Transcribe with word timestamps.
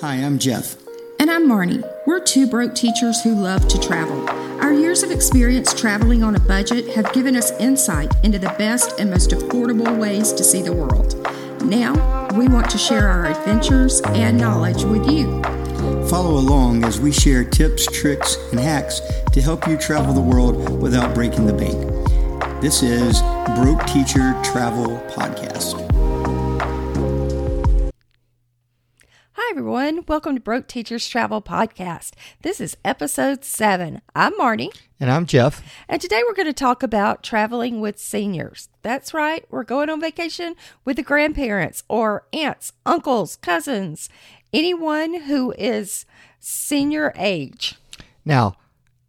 Hi, 0.00 0.16
I'm 0.16 0.40
Jeff. 0.40 0.76
And 1.20 1.30
I'm 1.30 1.48
Marnie. 1.48 1.88
We're 2.04 2.18
two 2.18 2.48
broke 2.48 2.74
teachers 2.74 3.22
who 3.22 3.32
love 3.32 3.68
to 3.68 3.78
travel. 3.80 4.28
Our 4.60 4.72
years 4.72 5.04
of 5.04 5.12
experience 5.12 5.72
traveling 5.72 6.24
on 6.24 6.34
a 6.34 6.40
budget 6.40 6.88
have 6.96 7.12
given 7.12 7.36
us 7.36 7.52
insight 7.60 8.12
into 8.24 8.40
the 8.40 8.52
best 8.58 8.98
and 8.98 9.08
most 9.08 9.30
affordable 9.30 9.96
ways 9.96 10.32
to 10.32 10.42
see 10.42 10.62
the 10.62 10.72
world. 10.72 11.14
Now, 11.64 12.26
we 12.36 12.48
want 12.48 12.68
to 12.70 12.78
share 12.78 13.08
our 13.08 13.26
adventures 13.26 14.00
and 14.06 14.36
knowledge 14.36 14.82
with 14.82 15.08
you. 15.08 15.40
Follow 16.08 16.40
along 16.40 16.84
as 16.84 16.98
we 16.98 17.12
share 17.12 17.44
tips, 17.44 17.86
tricks, 17.86 18.36
and 18.50 18.58
hacks 18.58 19.00
to 19.30 19.40
help 19.40 19.68
you 19.68 19.76
travel 19.76 20.12
the 20.12 20.20
world 20.20 20.82
without 20.82 21.14
breaking 21.14 21.46
the 21.46 21.52
bank. 21.52 22.60
This 22.60 22.82
is 22.82 23.22
Broke 23.54 23.86
Teacher 23.86 24.34
Travel 24.42 24.98
Podcast. 25.10 25.83
Everyone. 29.74 30.04
Welcome 30.06 30.36
to 30.36 30.40
Broke 30.40 30.68
Teachers 30.68 31.08
Travel 31.08 31.42
Podcast. 31.42 32.12
This 32.42 32.60
is 32.60 32.76
episode 32.84 33.44
seven. 33.44 34.02
I'm 34.14 34.32
Marnie. 34.34 34.72
And 35.00 35.10
I'm 35.10 35.26
Jeff. 35.26 35.68
And 35.88 36.00
today 36.00 36.22
we're 36.24 36.34
going 36.34 36.46
to 36.46 36.52
talk 36.52 36.84
about 36.84 37.24
traveling 37.24 37.80
with 37.80 37.98
seniors. 37.98 38.68
That's 38.82 39.12
right, 39.12 39.44
we're 39.50 39.64
going 39.64 39.90
on 39.90 40.00
vacation 40.00 40.54
with 40.84 40.94
the 40.94 41.02
grandparents 41.02 41.82
or 41.88 42.24
aunts, 42.32 42.72
uncles, 42.86 43.34
cousins, 43.34 44.08
anyone 44.52 45.22
who 45.22 45.52
is 45.58 46.06
senior 46.38 47.12
age. 47.16 47.74
Now, 48.24 48.54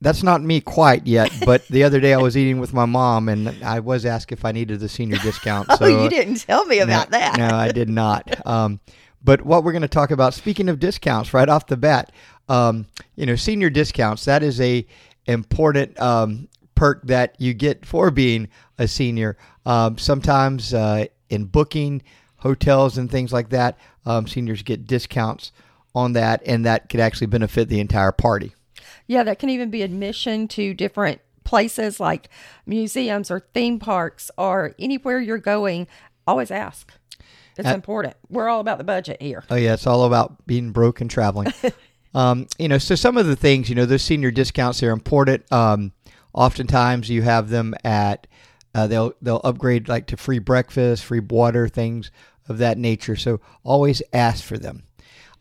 that's 0.01 0.23
not 0.23 0.41
me 0.41 0.61
quite 0.61 1.05
yet, 1.05 1.31
but 1.45 1.67
the 1.67 1.83
other 1.83 1.99
day 1.99 2.15
I 2.15 2.21
was 2.21 2.35
eating 2.35 2.59
with 2.59 2.73
my 2.73 2.85
mom 2.85 3.29
and 3.29 3.49
I 3.63 3.81
was 3.81 4.03
asked 4.03 4.31
if 4.31 4.43
I 4.43 4.51
needed 4.51 4.79
the 4.79 4.89
senior 4.89 5.17
discount. 5.17 5.71
So, 5.73 5.77
oh, 5.85 6.03
you 6.03 6.09
didn't 6.09 6.37
tell 6.37 6.65
me 6.65 6.79
about 6.79 7.11
no, 7.11 7.19
that. 7.19 7.37
no, 7.37 7.55
I 7.55 7.71
did 7.71 7.87
not. 7.87 8.47
Um, 8.47 8.79
but 9.25 9.43
what 9.43 9.63
we're 9.63 9.71
going 9.71 9.81
to 9.81 9.87
talk 9.87 10.11
about, 10.11 10.35
speaking 10.35 10.69
of 10.69 10.79
discounts, 10.79 11.33
right 11.33 11.49
off 11.49 11.65
the 11.65 11.75
bat, 11.75 12.11
um, 12.47 12.85
you 13.15 13.25
know, 13.25 13.35
senior 13.35 13.71
discounts. 13.71 14.25
That 14.25 14.43
is 14.43 14.61
a 14.61 14.85
important 15.25 15.99
um, 15.99 16.47
perk 16.75 17.01
that 17.07 17.35
you 17.39 17.53
get 17.53 17.85
for 17.85 18.11
being 18.11 18.47
a 18.77 18.87
senior. 18.87 19.35
Um, 19.65 19.97
sometimes 19.97 20.73
uh, 20.73 21.05
in 21.29 21.45
booking 21.45 22.03
hotels 22.37 22.99
and 22.99 23.09
things 23.09 23.33
like 23.33 23.49
that, 23.49 23.79
um, 24.05 24.27
seniors 24.27 24.61
get 24.61 24.85
discounts 24.85 25.51
on 25.95 26.13
that, 26.13 26.43
and 26.45 26.65
that 26.65 26.89
could 26.89 26.99
actually 26.99 27.27
benefit 27.27 27.67
the 27.67 27.79
entire 27.79 28.11
party. 28.11 28.53
Yeah, 29.07 29.23
that 29.23 29.39
can 29.39 29.49
even 29.49 29.71
be 29.71 29.81
admission 29.81 30.47
to 30.49 30.73
different 30.73 31.21
places 31.43 31.99
like 31.99 32.29
museums 32.65 33.31
or 33.31 33.39
theme 33.53 33.79
parks 33.79 34.29
or 34.37 34.75
anywhere 34.77 35.19
you're 35.19 35.37
going. 35.37 35.87
Always 36.27 36.51
ask. 36.51 36.91
It's 37.57 37.67
At, 37.67 37.75
important. 37.75 38.15
We're 38.29 38.49
all 38.49 38.59
about 38.59 38.77
the 38.77 38.83
budget 38.83 39.21
here. 39.21 39.43
Oh 39.49 39.55
yeah, 39.55 39.73
it's 39.73 39.87
all 39.87 40.03
about 40.03 40.45
being 40.45 40.71
broke 40.71 41.01
and 41.01 41.09
traveling. 41.09 41.53
um, 42.13 42.47
you 42.57 42.67
know, 42.67 42.77
so 42.77 42.95
some 42.95 43.17
of 43.17 43.27
the 43.27 43.35
things, 43.35 43.69
you 43.69 43.75
know, 43.75 43.85
those 43.85 44.01
senior 44.01 44.31
discounts 44.31 44.79
they're 44.79 44.91
important. 44.91 45.49
Um, 45.51 45.93
oftentimes 46.33 47.09
you 47.09 47.21
have 47.21 47.49
them 47.49 47.73
at 47.83 48.27
uh, 48.73 48.87
they'll 48.87 49.13
they'll 49.21 49.41
upgrade 49.43 49.87
like 49.87 50.07
to 50.07 50.17
free 50.17 50.39
breakfast, 50.39 51.05
free 51.05 51.21
water, 51.21 51.67
things 51.67 52.11
of 52.49 52.57
that 52.57 52.77
nature. 52.77 53.15
So 53.15 53.39
always 53.63 54.01
ask 54.13 54.43
for 54.43 54.57
them. 54.57 54.83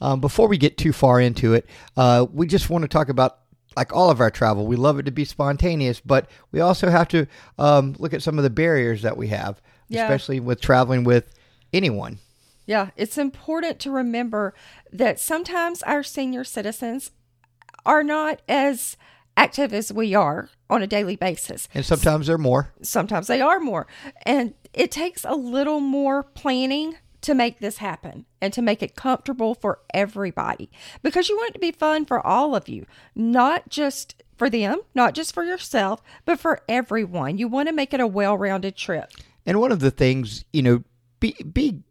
Um, 0.00 0.20
before 0.20 0.48
we 0.48 0.58
get 0.58 0.78
too 0.78 0.92
far 0.92 1.20
into 1.20 1.54
it, 1.54 1.66
uh, 1.96 2.26
we 2.32 2.46
just 2.46 2.70
want 2.70 2.82
to 2.82 2.88
talk 2.88 3.08
about 3.08 3.38
like 3.76 3.92
all 3.92 4.10
of 4.10 4.20
our 4.20 4.30
travel. 4.30 4.66
We 4.66 4.76
love 4.76 4.98
it 4.98 5.04
to 5.04 5.10
be 5.10 5.24
spontaneous, 5.24 6.00
but 6.00 6.30
we 6.52 6.60
also 6.60 6.90
have 6.90 7.08
to 7.08 7.26
um, 7.58 7.96
look 7.98 8.14
at 8.14 8.22
some 8.22 8.38
of 8.38 8.44
the 8.44 8.50
barriers 8.50 9.02
that 9.02 9.16
we 9.16 9.28
have, 9.28 9.60
yeah. 9.88 10.04
especially 10.04 10.40
with 10.40 10.60
traveling 10.60 11.04
with 11.04 11.34
anyone. 11.74 12.18
Yeah, 12.66 12.90
it's 12.96 13.18
important 13.18 13.78
to 13.80 13.90
remember 13.90 14.54
that 14.90 15.20
sometimes 15.20 15.82
our 15.82 16.02
senior 16.02 16.44
citizens 16.44 17.10
are 17.84 18.02
not 18.02 18.40
as 18.48 18.96
active 19.36 19.74
as 19.74 19.92
we 19.92 20.14
are 20.14 20.48
on 20.70 20.82
a 20.82 20.86
daily 20.86 21.16
basis. 21.16 21.68
And 21.74 21.84
sometimes 21.84 22.26
they're 22.26 22.38
more. 22.38 22.72
Sometimes 22.82 23.26
they 23.26 23.40
are 23.40 23.60
more. 23.60 23.86
And 24.24 24.54
it 24.72 24.90
takes 24.90 25.24
a 25.24 25.34
little 25.34 25.80
more 25.80 26.22
planning 26.22 26.96
to 27.20 27.34
make 27.34 27.58
this 27.58 27.78
happen 27.78 28.26
and 28.40 28.52
to 28.52 28.62
make 28.62 28.82
it 28.82 28.96
comfortable 28.96 29.54
for 29.54 29.80
everybody 29.94 30.70
because 31.02 31.28
you 31.28 31.36
want 31.36 31.50
it 31.50 31.54
to 31.54 31.58
be 31.58 31.72
fun 31.72 32.04
for 32.04 32.24
all 32.24 32.54
of 32.54 32.68
you, 32.68 32.86
not 33.14 33.68
just 33.70 34.22
for 34.36 34.50
them, 34.50 34.80
not 34.94 35.14
just 35.14 35.32
for 35.32 35.42
yourself, 35.42 36.02
but 36.26 36.38
for 36.38 36.60
everyone. 36.68 37.38
You 37.38 37.48
want 37.48 37.68
to 37.68 37.74
make 37.74 37.94
it 37.94 38.00
a 38.00 38.06
well 38.06 38.36
rounded 38.36 38.76
trip. 38.76 39.10
And 39.46 39.58
one 39.58 39.72
of 39.72 39.80
the 39.80 39.90
things, 39.90 40.44
you 40.52 40.62
know, 40.62 40.84
be 41.20 41.34
be 41.52 41.82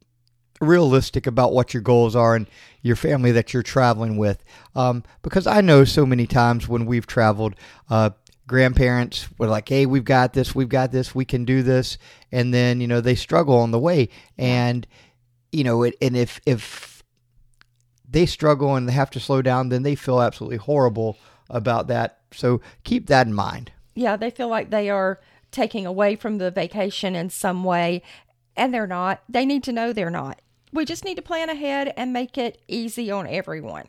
realistic 0.62 1.28
about 1.28 1.54
what 1.54 1.74
your 1.74 1.82
goals 1.82 2.16
are 2.16 2.36
and 2.36 2.48
your 2.82 2.96
family 2.96 3.32
that 3.34 3.54
you're 3.54 3.64
traveling 3.64 4.18
with. 4.18 4.44
Um, 4.76 5.04
because 5.22 5.48
I 5.48 5.62
know 5.62 5.84
so 5.84 6.06
many 6.06 6.26
times 6.26 6.68
when 6.68 6.86
we've 6.86 7.08
traveled, 7.08 7.56
uh, 7.90 8.12
grandparents 8.48 9.28
were 9.38 9.48
like, 9.48 9.68
"Hey, 9.68 9.86
we've 9.86 10.06
got 10.06 10.34
this, 10.34 10.56
we've 10.56 10.70
got 10.70 10.92
this, 10.92 11.16
we 11.16 11.26
can 11.26 11.46
do 11.46 11.64
this," 11.64 11.98
and 12.32 12.54
then 12.54 12.82
you 12.82 12.88
know 12.88 13.02
they 13.02 13.16
struggle 13.16 13.58
on 13.58 13.72
the 13.72 13.80
way, 13.80 14.10
and 14.38 14.88
you 15.54 15.64
know, 15.64 15.84
it, 15.84 15.96
and 16.02 16.18
if 16.18 16.42
if 16.46 17.04
they 18.10 18.26
struggle 18.26 18.76
and 18.76 18.90
they 18.90 18.94
have 18.94 19.12
to 19.12 19.20
slow 19.20 19.42
down, 19.42 19.70
then 19.70 19.84
they 19.84 19.96
feel 19.96 20.22
absolutely 20.22 20.58
horrible 20.58 21.18
about 21.50 21.88
that. 21.88 22.20
So 22.34 22.60
keep 22.84 23.08
that 23.08 23.28
in 23.28 23.34
mind. 23.34 23.72
Yeah, 23.96 24.18
they 24.18 24.30
feel 24.32 24.48
like 24.48 24.72
they 24.72 24.90
are 24.90 25.20
taking 25.52 25.86
away 25.86 26.16
from 26.16 26.40
the 26.40 26.52
vacation 26.52 27.16
in 27.16 27.30
some 27.30 27.64
way, 27.64 28.02
and 28.56 28.74
they're 28.74 28.88
not. 28.88 29.22
They 29.30 29.46
need 29.46 29.64
to 29.64 29.72
know 29.72 29.94
they're 29.94 30.10
not. 30.10 30.42
We 30.72 30.86
just 30.86 31.06
need 31.06 31.16
to 31.16 31.22
plan 31.22 31.50
ahead 31.50 31.94
and 31.96 32.14
make 32.14 32.38
it 32.38 32.60
easy 32.68 33.12
on 33.12 33.28
everyone. 33.28 33.88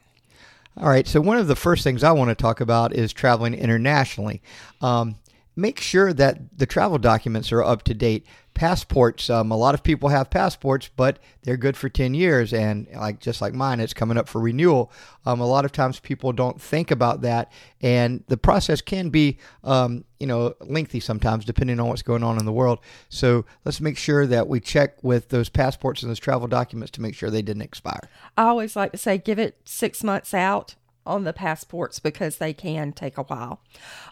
All 0.77 0.89
right. 0.89 1.07
So, 1.07 1.21
one 1.21 1.39
of 1.39 1.47
the 1.47 1.57
first 1.57 1.85
things 1.85 2.03
I 2.03 2.13
want 2.13 2.31
to 2.31 2.35
talk 2.35 2.61
about 2.61 2.95
is 2.95 3.13
traveling 3.13 3.55
internationally. 3.55 4.43
Um, 4.81 5.17
make 5.57 5.81
sure 5.81 6.13
that 6.13 6.59
the 6.59 6.67
travel 6.67 6.99
documents 6.99 7.53
are 7.53 7.63
up 7.63 7.83
to 7.85 7.95
date. 7.95 8.27
Passports 8.55 9.31
um, 9.31 9.51
a 9.51 9.57
lot 9.57 9.75
of 9.75 9.83
people 9.83 10.11
have 10.11 10.31
passports 10.31 10.89
but 10.95 11.19
they're 11.43 11.57
good 11.57 11.77
for 11.77 11.89
10 11.89 12.15
years. 12.15 12.53
And 12.53 12.87
like 12.95 13.19
just 13.19 13.41
like 13.41 13.53
mine 13.53 13.81
it's 13.81 13.95
coming 13.95 14.17
up 14.17 14.29
for 14.29 14.41
renewal. 14.41 14.93
Um, 15.27 15.41
a 15.41 15.47
lot 15.47 15.65
of 15.65 15.73
times 15.73 15.99
people 15.99 16.33
don't 16.33 16.61
think 16.61 16.91
about 16.91 17.23
that. 17.23 17.51
And 17.81 18.23
the 18.29 18.37
process 18.37 18.81
can 18.81 19.11
be 19.11 19.39
um, 19.65 20.05
you 20.21 20.27
know 20.27 20.55
lengthy 20.61 21.01
sometimes 21.01 21.45
depending 21.45 21.81
on 21.81 21.89
what's 21.89 22.03
going 22.03 22.23
on 22.23 22.39
in 22.39 22.45
the 22.45 22.53
world. 22.53 22.79
So 23.09 23.45
let's 23.65 23.81
make 23.81 23.99
sure 23.99 24.27
that 24.27 24.49
we 24.49 24.61
check 24.61 25.03
with 25.03 25.31
those 25.31 25.49
passports 25.49 26.03
and 26.03 26.11
those 26.11 26.21
travel 26.21 26.47
documents 26.47 26.93
to 26.93 27.03
make 27.03 27.15
sure 27.15 27.31
they 27.31 27.43
didn't 27.43 27.63
expire. 27.63 28.09
I 28.37 28.45
always 28.45 28.77
like 28.77 28.93
to 28.93 28.99
say 28.99 29.19
give 29.19 29.39
it 29.39 29.59
six 29.65 30.05
months 30.05 30.33
out 30.33 30.77
on 31.07 31.25
the 31.25 31.33
passports 31.33 31.99
because 31.99 32.39
they 32.39 32.53
can 32.53 32.93
take 32.93 33.19
a 33.19 33.23
while. 33.23 33.61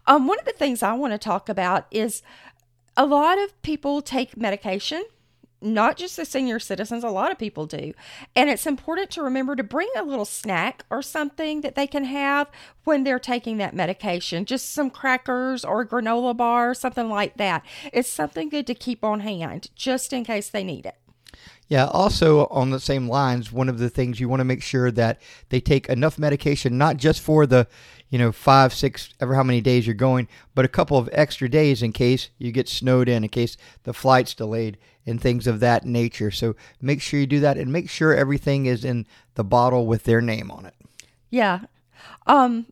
Um, 0.07 0.27
one 0.27 0.39
of 0.39 0.45
the 0.45 0.53
things 0.53 0.83
I 0.83 0.93
want 0.93 1.13
to 1.13 1.19
talk 1.19 1.49
about 1.49 1.87
is 1.91 2.23
a 2.97 3.07
lot 3.07 3.39
of 3.39 3.61
people 3.63 4.03
take 4.03 4.37
medication 4.37 5.05
not 5.63 5.97
just 5.97 6.17
the 6.17 6.25
senior 6.25 6.59
citizens, 6.59 7.05
a 7.05 7.09
lot 7.09 7.31
of 7.31 7.39
people 7.39 7.67
do. 7.67 7.93
And 8.35 8.51
it's 8.51 8.67
important 8.67 9.11
to 9.13 9.23
remember 9.23 9.57
to 9.57 9.63
bring 9.63 9.89
a 9.97 10.03
little 10.03 10.25
snack 10.25 10.85
or 10.91 11.03
something 11.03 11.61
that 11.61 11.75
they 11.75 11.87
can 11.87 12.05
have 12.05 12.51
when 12.85 13.05
they're 13.05 13.19
taking 13.19 13.59
that 13.59 13.75
medication. 13.75 14.45
Just 14.45 14.73
some 14.73 14.91
crackers 14.91 15.65
or 15.65 15.87
granola 15.87 16.37
bar, 16.37 16.75
something 16.75 17.09
like 17.09 17.37
that. 17.37 17.65
It's 17.93 18.09
something 18.09 18.49
good 18.49 18.67
to 18.67 18.75
keep 18.75 19.05
on 19.05 19.21
hand 19.21 19.71
just 19.75 20.13
in 20.13 20.25
case 20.25 20.51
they 20.51 20.65
need 20.65 20.87
it. 20.87 20.97
Yeah, 21.69 21.87
also 21.87 22.47
on 22.49 22.71
the 22.71 22.81
same 22.81 23.09
lines, 23.09 23.51
one 23.51 23.69
of 23.69 23.79
the 23.79 23.89
things 23.89 24.21
you 24.21 24.29
want 24.29 24.41
to 24.41 24.45
make 24.45 24.63
sure 24.63 24.91
that 24.91 25.23
they 25.49 25.61
take 25.61 25.89
enough 25.89 26.19
medication, 26.19 26.77
not 26.77 26.99
just 26.99 27.21
for 27.23 27.47
the, 27.47 27.67
you 28.11 28.19
know, 28.19 28.31
five, 28.31 28.75
six, 28.75 29.15
ever 29.21 29.35
how 29.35 29.43
many 29.43 29.63
days 29.63 29.87
you're 29.87 29.95
going, 29.95 30.29
but 30.55 30.67
a 30.67 30.69
couple 30.69 30.99
of 30.99 31.09
extra 31.13 31.49
days 31.49 31.83
in 31.83 31.93
case 31.93 32.29
you 32.37 32.53
get 32.53 32.69
snowed 32.69 33.09
in, 33.09 33.25
in 33.25 33.31
case 33.31 33.57
the 33.85 33.95
flight's 33.95 34.35
delayed, 34.35 34.77
and 35.07 35.21
things 35.21 35.47
of 35.47 35.61
that 35.61 35.85
nature. 35.85 36.31
So 36.31 36.55
make 36.81 37.01
sure 37.01 37.19
you 37.19 37.27
do 37.27 37.41
that 37.41 37.57
and 37.57 37.73
make 37.73 37.89
sure 37.89 38.15
everything 38.15 38.67
is 38.67 38.85
in 38.85 39.07
the 39.35 39.45
bottle 39.45 39.87
with 39.87 40.05
their 40.05 40.21
name 40.21 40.51
on 40.51 40.67
it. 40.67 40.75
Yeah. 41.31 41.61
Um, 42.27 42.67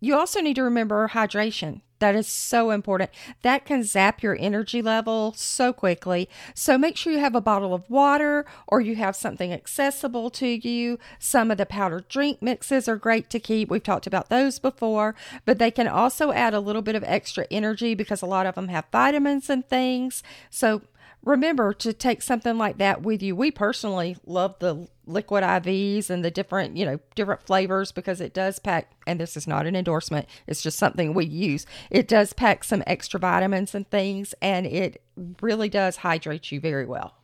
you 0.00 0.16
also 0.16 0.40
need 0.40 0.56
to 0.56 0.62
remember 0.62 1.08
hydration. 1.08 1.80
That 1.98 2.14
is 2.14 2.26
so 2.26 2.70
important. 2.70 3.10
That 3.42 3.64
can 3.64 3.82
zap 3.82 4.22
your 4.22 4.36
energy 4.38 4.80
level 4.82 5.32
so 5.36 5.72
quickly. 5.72 6.28
So 6.54 6.78
make 6.78 6.96
sure 6.96 7.12
you 7.12 7.18
have 7.18 7.34
a 7.34 7.40
bottle 7.40 7.74
of 7.74 7.88
water 7.90 8.46
or 8.66 8.80
you 8.80 8.96
have 8.96 9.16
something 9.16 9.52
accessible 9.52 10.30
to 10.30 10.46
you. 10.46 10.98
Some 11.18 11.50
of 11.50 11.58
the 11.58 11.66
powdered 11.66 12.08
drink 12.08 12.40
mixes 12.40 12.88
are 12.88 12.96
great 12.96 13.30
to 13.30 13.40
keep. 13.40 13.68
We've 13.70 13.82
talked 13.82 14.06
about 14.06 14.28
those 14.28 14.58
before, 14.58 15.14
but 15.44 15.58
they 15.58 15.70
can 15.70 15.88
also 15.88 16.32
add 16.32 16.54
a 16.54 16.60
little 16.60 16.82
bit 16.82 16.94
of 16.94 17.04
extra 17.04 17.46
energy 17.50 17.94
because 17.94 18.22
a 18.22 18.26
lot 18.26 18.46
of 18.46 18.54
them 18.54 18.68
have 18.68 18.86
vitamins 18.92 19.50
and 19.50 19.68
things. 19.68 20.22
So 20.50 20.82
remember 21.28 21.74
to 21.74 21.92
take 21.92 22.22
something 22.22 22.56
like 22.56 22.78
that 22.78 23.02
with 23.02 23.22
you. 23.22 23.36
We 23.36 23.50
personally 23.50 24.16
love 24.24 24.56
the 24.60 24.88
liquid 25.06 25.44
IVs 25.44 26.08
and 26.08 26.24
the 26.24 26.30
different, 26.30 26.76
you 26.76 26.86
know, 26.86 26.98
different 27.14 27.42
flavors 27.42 27.92
because 27.92 28.20
it 28.20 28.32
does 28.32 28.58
pack, 28.58 28.92
and 29.06 29.20
this 29.20 29.36
is 29.36 29.46
not 29.46 29.66
an 29.66 29.76
endorsement, 29.76 30.26
it's 30.46 30.62
just 30.62 30.78
something 30.78 31.12
we 31.12 31.26
use. 31.26 31.66
It 31.90 32.08
does 32.08 32.32
pack 32.32 32.64
some 32.64 32.82
extra 32.86 33.20
vitamins 33.20 33.74
and 33.74 33.88
things, 33.90 34.34
and 34.40 34.66
it 34.66 35.02
really 35.42 35.68
does 35.68 35.96
hydrate 35.96 36.50
you 36.50 36.60
very 36.60 36.86
well. 36.86 37.14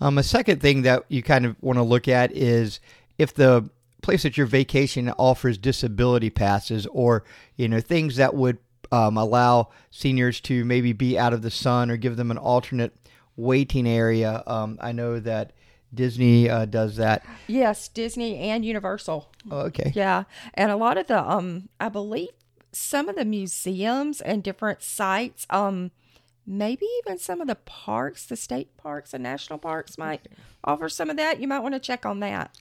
Um, 0.00 0.18
a 0.18 0.22
second 0.22 0.60
thing 0.60 0.82
that 0.82 1.04
you 1.08 1.22
kind 1.22 1.46
of 1.46 1.56
want 1.60 1.78
to 1.78 1.82
look 1.84 2.08
at 2.08 2.32
is 2.32 2.80
if 3.16 3.32
the 3.32 3.70
place 4.02 4.24
that 4.24 4.36
your 4.36 4.46
vacation 4.46 5.10
offers 5.18 5.58
disability 5.58 6.30
passes 6.30 6.86
or 6.86 7.22
you 7.56 7.68
know 7.68 7.82
things 7.82 8.16
that 8.16 8.34
would 8.34 8.56
um, 8.92 9.16
allow 9.16 9.68
seniors 9.90 10.40
to 10.40 10.64
maybe 10.64 10.92
be 10.92 11.18
out 11.18 11.32
of 11.32 11.42
the 11.42 11.50
sun 11.50 11.90
or 11.90 11.96
give 11.96 12.16
them 12.16 12.30
an 12.30 12.38
alternate 12.38 12.92
waiting 13.40 13.88
area. 13.88 14.42
Um, 14.46 14.78
I 14.80 14.92
know 14.92 15.20
that 15.20 15.52
Disney 15.92 16.48
uh, 16.48 16.66
does 16.66 16.96
that. 16.96 17.24
Yes, 17.46 17.88
Disney 17.88 18.38
and 18.38 18.64
Universal. 18.64 19.28
Oh, 19.50 19.60
okay. 19.60 19.92
Yeah, 19.94 20.24
and 20.54 20.70
a 20.70 20.76
lot 20.76 20.98
of 20.98 21.06
the 21.06 21.20
um, 21.20 21.68
I 21.80 21.88
believe 21.88 22.30
some 22.72 23.08
of 23.08 23.16
the 23.16 23.24
museums 23.24 24.20
and 24.20 24.42
different 24.42 24.82
sites, 24.82 25.46
um, 25.50 25.90
maybe 26.46 26.86
even 27.00 27.18
some 27.18 27.40
of 27.40 27.48
the 27.48 27.56
parks, 27.56 28.26
the 28.26 28.36
state 28.36 28.76
parks 28.76 29.12
and 29.12 29.22
national 29.22 29.58
parks 29.58 29.98
might 29.98 30.28
offer 30.62 30.88
some 30.88 31.10
of 31.10 31.16
that. 31.16 31.40
You 31.40 31.48
might 31.48 31.60
want 31.60 31.74
to 31.74 31.80
check 31.80 32.06
on 32.06 32.20
that. 32.20 32.56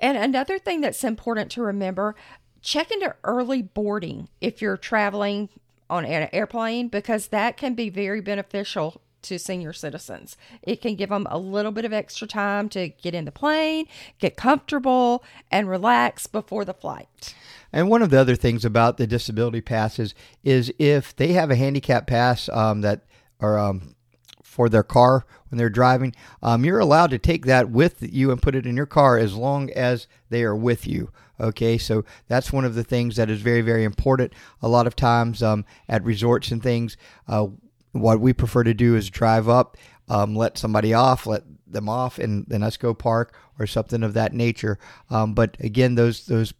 And 0.00 0.18
another 0.18 0.58
thing 0.58 0.80
that's 0.80 1.04
important 1.04 1.50
to 1.52 1.62
remember 1.62 2.16
check 2.60 2.90
into 2.90 3.14
early 3.24 3.60
boarding 3.60 4.28
if 4.40 4.62
you're 4.62 4.76
traveling 4.76 5.48
on 5.90 6.04
an 6.04 6.28
airplane 6.32 6.88
because 6.88 7.28
that 7.28 7.56
can 7.56 7.74
be 7.74 7.90
very 7.90 8.20
beneficial 8.20 9.00
to 9.22 9.38
senior 9.38 9.72
citizens. 9.72 10.36
It 10.62 10.80
can 10.80 10.94
give 10.94 11.10
them 11.10 11.26
a 11.30 11.38
little 11.38 11.72
bit 11.72 11.84
of 11.84 11.92
extra 11.92 12.26
time 12.26 12.68
to 12.70 12.88
get 12.88 13.14
in 13.14 13.24
the 13.24 13.32
plane, 13.32 13.86
get 14.18 14.36
comfortable, 14.36 15.24
and 15.50 15.68
relax 15.68 16.26
before 16.26 16.64
the 16.64 16.74
flight. 16.74 17.34
And 17.72 17.88
one 17.88 18.02
of 18.02 18.10
the 18.10 18.20
other 18.20 18.36
things 18.36 18.64
about 18.64 18.98
the 18.98 19.06
disability 19.06 19.62
passes 19.62 20.14
is 20.44 20.72
if 20.78 21.16
they 21.16 21.32
have 21.32 21.50
a 21.50 21.56
handicap 21.56 22.06
pass 22.06 22.48
um, 22.50 22.82
that 22.82 23.04
or 23.40 23.58
um, 23.58 23.94
for 24.42 24.68
their 24.68 24.82
car 24.82 25.24
when 25.48 25.58
they're 25.58 25.70
driving, 25.70 26.14
um, 26.42 26.64
you're 26.64 26.78
allowed 26.78 27.10
to 27.10 27.18
take 27.18 27.46
that 27.46 27.70
with 27.70 27.96
you 28.00 28.30
and 28.30 28.42
put 28.42 28.54
it 28.54 28.66
in 28.66 28.76
your 28.76 28.86
car 28.86 29.16
as 29.18 29.34
long 29.34 29.70
as 29.70 30.06
they 30.28 30.42
are 30.44 30.54
with 30.54 30.86
you. 30.86 31.10
Okay, 31.40 31.78
so 31.78 32.04
that's 32.28 32.52
one 32.52 32.64
of 32.64 32.74
the 32.74 32.84
things 32.84 33.16
that 33.16 33.30
is 33.30 33.40
very, 33.40 33.62
very 33.62 33.84
important. 33.84 34.32
A 34.60 34.68
lot 34.68 34.86
of 34.86 34.94
times 34.94 35.42
um, 35.42 35.64
at 35.88 36.04
resorts 36.04 36.50
and 36.50 36.62
things, 36.62 36.96
uh, 37.26 37.46
what 37.92 38.20
we 38.20 38.32
prefer 38.32 38.64
to 38.64 38.74
do 38.74 38.96
is 38.96 39.10
drive 39.10 39.48
up, 39.48 39.76
um, 40.08 40.34
let 40.34 40.58
somebody 40.58 40.92
off, 40.92 41.26
let 41.26 41.44
them 41.66 41.88
off, 41.88 42.18
and 42.18 42.44
then 42.48 42.62
us 42.62 42.76
go 42.76 42.94
park 42.94 43.34
or 43.58 43.66
something 43.66 44.02
of 44.02 44.14
that 44.14 44.32
nature. 44.32 44.78
Um, 45.10 45.34
but 45.34 45.56
again, 45.60 45.94
those 45.94 46.26
those 46.26 46.52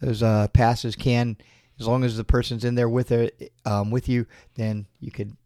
those 0.00 0.22
uh, 0.22 0.48
passes 0.48 0.96
can, 0.96 1.36
as 1.78 1.86
long 1.86 2.04
as 2.04 2.16
the 2.16 2.24
person's 2.24 2.64
in 2.64 2.74
there 2.74 2.88
with 2.88 3.12
it 3.12 3.52
um, 3.64 3.90
with 3.90 4.08
you, 4.08 4.26
then 4.54 4.86
you 5.00 5.10
could 5.10 5.36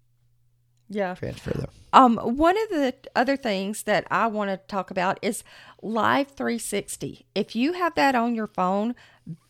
yeah 0.89 1.15
transfer 1.15 1.51
them. 1.51 1.71
Um, 1.93 2.17
one 2.19 2.57
of 2.63 2.69
the 2.69 2.95
other 3.17 3.37
things 3.37 3.85
that 3.85 4.07
I 4.11 4.27
want 4.27 4.51
to 4.51 4.57
talk 4.57 4.91
about 4.91 5.19
is 5.23 5.43
Life360. 5.83 7.25
If 7.35 7.57
you 7.57 7.73
have 7.75 7.95
that 7.95 8.15
on 8.15 8.35
your 8.35 8.47
phone, 8.47 8.95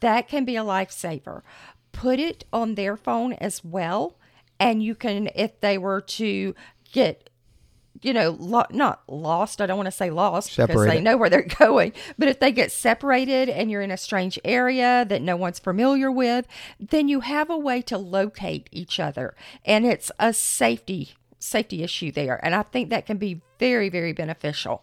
that 0.01 0.29
can 0.29 0.45
be 0.45 0.57
a 0.57 0.63
lifesaver. 0.63 1.43
Put 1.91 2.21
it 2.21 2.45
on 2.53 2.77
their 2.77 2.97
phone 2.97 3.33
as 3.35 3.65
well, 3.65 4.18
and 4.61 4.83
you 4.83 4.95
can, 4.95 5.29
if 5.35 5.61
they 5.61 5.79
were 5.79 6.01
to 6.01 6.55
get 6.93 7.29
you 8.03 8.13
know, 8.13 8.37
lo- 8.39 8.67
not 8.71 9.03
lost. 9.09 9.61
I 9.61 9.67
don't 9.67 9.77
want 9.77 9.87
to 9.87 9.93
say 9.93 10.11
lost 10.11 10.57
because 10.57 10.87
they 10.87 11.01
know 11.01 11.17
where 11.17 11.31
they're 11.31 11.43
going. 11.59 11.93
But 12.17 12.29
if 12.29 12.41
they 12.41 12.53
get 12.53 12.73
separated 12.73 13.49
and 13.49 13.71
you're 13.71 13.83
in 13.83 13.91
a 13.91 13.97
strange 13.97 14.39
area 14.45 15.05
that 15.09 15.23
no 15.23 15.37
one's 15.37 15.59
familiar 15.59 16.11
with, 16.11 16.47
then 16.79 17.09
you 17.09 17.21
have 17.21 17.51
a 17.51 17.59
way 17.59 17.83
to 17.83 17.99
locate 17.99 18.69
each 18.73 19.01
other, 19.01 19.35
and 19.65 19.87
it's 19.87 20.11
a 20.19 20.33
safety 20.33 21.15
safety 21.41 21.83
issue 21.83 22.11
there. 22.11 22.45
And 22.45 22.55
I 22.55 22.63
think 22.63 22.91
that 22.91 23.07
can 23.07 23.17
be 23.17 23.41
very 23.59 23.89
very 23.89 24.13
beneficial. 24.13 24.83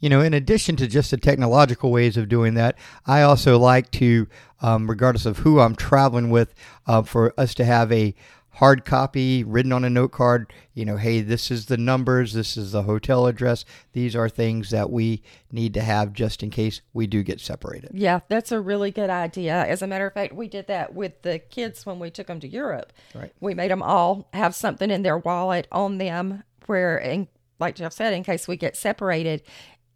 You 0.00 0.08
know, 0.08 0.20
in 0.20 0.32
addition 0.32 0.76
to 0.76 0.86
just 0.86 1.10
the 1.10 1.16
technological 1.16 1.90
ways 1.90 2.16
of 2.16 2.28
doing 2.28 2.54
that, 2.54 2.76
I 3.04 3.22
also 3.22 3.58
like 3.58 3.90
to, 3.92 4.28
um, 4.62 4.88
regardless 4.88 5.26
of 5.26 5.38
who 5.38 5.58
I'm 5.58 5.74
traveling 5.74 6.30
with, 6.30 6.54
uh, 6.86 7.02
for 7.02 7.34
us 7.36 7.52
to 7.54 7.64
have 7.64 7.90
a 7.90 8.14
hard 8.58 8.84
copy 8.84 9.44
written 9.44 9.72
on 9.72 9.84
a 9.84 9.90
note 9.90 10.10
card. 10.10 10.52
You 10.74 10.84
know, 10.84 10.96
hey, 10.96 11.20
this 11.20 11.48
is 11.48 11.66
the 11.66 11.76
numbers, 11.76 12.32
this 12.32 12.56
is 12.56 12.72
the 12.72 12.82
hotel 12.82 13.26
address. 13.26 13.64
These 13.92 14.16
are 14.16 14.28
things 14.28 14.70
that 14.70 14.90
we 14.90 15.22
need 15.52 15.74
to 15.74 15.80
have 15.80 16.12
just 16.12 16.42
in 16.42 16.50
case 16.50 16.80
we 16.92 17.06
do 17.06 17.22
get 17.22 17.40
separated. 17.40 17.92
Yeah, 17.94 18.20
that's 18.28 18.50
a 18.50 18.60
really 18.60 18.90
good 18.90 19.10
idea. 19.10 19.64
As 19.64 19.80
a 19.80 19.86
matter 19.86 20.08
of 20.08 20.12
fact, 20.12 20.34
we 20.34 20.48
did 20.48 20.66
that 20.66 20.92
with 20.92 21.22
the 21.22 21.38
kids 21.38 21.86
when 21.86 22.00
we 22.00 22.10
took 22.10 22.26
them 22.26 22.40
to 22.40 22.48
Europe. 22.48 22.92
Right. 23.14 23.32
We 23.38 23.54
made 23.54 23.70
them 23.70 23.82
all 23.82 24.28
have 24.34 24.56
something 24.56 24.90
in 24.90 25.02
their 25.02 25.18
wallet 25.18 25.68
on 25.70 25.98
them 25.98 26.42
where, 26.66 26.98
in, 26.98 27.28
like 27.60 27.76
Jeff 27.76 27.92
said, 27.92 28.12
in 28.12 28.24
case 28.24 28.48
we 28.48 28.56
get 28.56 28.76
separated, 28.76 29.42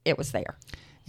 it 0.05 0.17
was 0.17 0.31
there. 0.31 0.57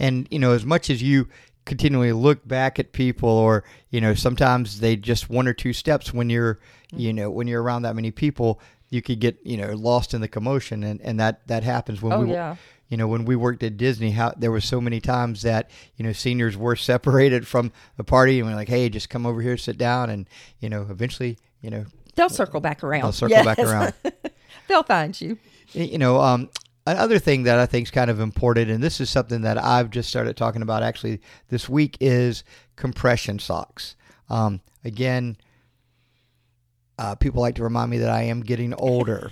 And 0.00 0.26
you 0.28 0.40
know, 0.40 0.52
as 0.52 0.64
much 0.64 0.90
as 0.90 1.04
you 1.04 1.28
continually 1.64 2.12
look 2.12 2.46
back 2.46 2.78
at 2.78 2.92
people, 2.92 3.28
or 3.28 3.64
you 3.90 4.00
know, 4.00 4.14
sometimes 4.14 4.80
they 4.80 4.96
just 4.96 5.30
one 5.30 5.46
or 5.48 5.52
two 5.54 5.72
steps 5.72 6.12
when 6.12 6.30
you're, 6.30 6.58
you 6.94 7.12
know, 7.12 7.30
when 7.30 7.46
you're 7.46 7.62
around 7.62 7.82
that 7.82 7.94
many 7.94 8.10
people, 8.10 8.60
you 8.90 9.02
could 9.02 9.18
get 9.20 9.38
you 9.44 9.56
know 9.56 9.72
lost 9.74 10.14
in 10.14 10.20
the 10.20 10.28
commotion, 10.28 10.82
and 10.84 11.00
and 11.00 11.18
that 11.20 11.46
that 11.48 11.62
happens 11.64 12.00
when 12.02 12.12
Oh, 12.12 12.20
we. 12.20 12.30
yeah. 12.32 12.56
You 12.90 12.98
know, 12.98 13.08
when 13.08 13.24
we 13.24 13.34
worked 13.34 13.62
at 13.62 13.76
Disney, 13.78 14.10
how 14.10 14.34
there 14.36 14.50
were 14.52 14.60
so 14.60 14.78
many 14.80 15.00
times 15.00 15.40
that 15.42 15.70
you 15.96 16.04
know 16.04 16.12
seniors 16.12 16.54
were 16.56 16.76
separated 16.76 17.46
from 17.46 17.72
the 17.96 18.04
party, 18.04 18.38
and 18.38 18.48
we're 18.48 18.54
like, 18.54 18.68
"Hey, 18.68 18.88
just 18.90 19.08
come 19.08 19.24
over 19.26 19.40
here, 19.40 19.56
sit 19.56 19.78
down," 19.78 20.10
and 20.10 20.28
you 20.60 20.68
know, 20.68 20.82
eventually, 20.90 21.38
you 21.62 21.70
know, 21.70 21.86
They'll 22.14 22.28
circle 22.28 22.60
back 22.60 22.84
around. 22.84 23.02
they'll 23.02 23.12
circle 23.12 23.42
back 23.42 23.58
around. 23.58 23.94
They'll 24.68 24.82
find 24.84 25.18
you. 25.20 25.38
you 25.72 25.98
know, 25.98 26.20
um, 26.20 26.50
another 26.86 27.18
thing 27.18 27.44
that 27.44 27.58
I 27.58 27.66
think 27.66 27.86
is 27.86 27.90
kind 27.90 28.10
of 28.10 28.20
important, 28.20 28.70
and 28.70 28.82
this 28.82 29.00
is 29.00 29.10
something 29.10 29.42
that 29.42 29.58
I've 29.58 29.90
just 29.90 30.08
started 30.08 30.36
talking 30.36 30.62
about 30.62 30.82
actually 30.82 31.20
this 31.48 31.68
week, 31.68 31.96
is 32.00 32.44
compression 32.76 33.38
socks. 33.38 33.96
Um, 34.28 34.60
again, 34.84 35.36
uh, 36.98 37.14
people 37.14 37.42
like 37.42 37.56
to 37.56 37.62
remind 37.62 37.90
me 37.90 37.98
that 37.98 38.10
I 38.10 38.22
am 38.22 38.40
getting 38.40 38.74
older, 38.74 39.30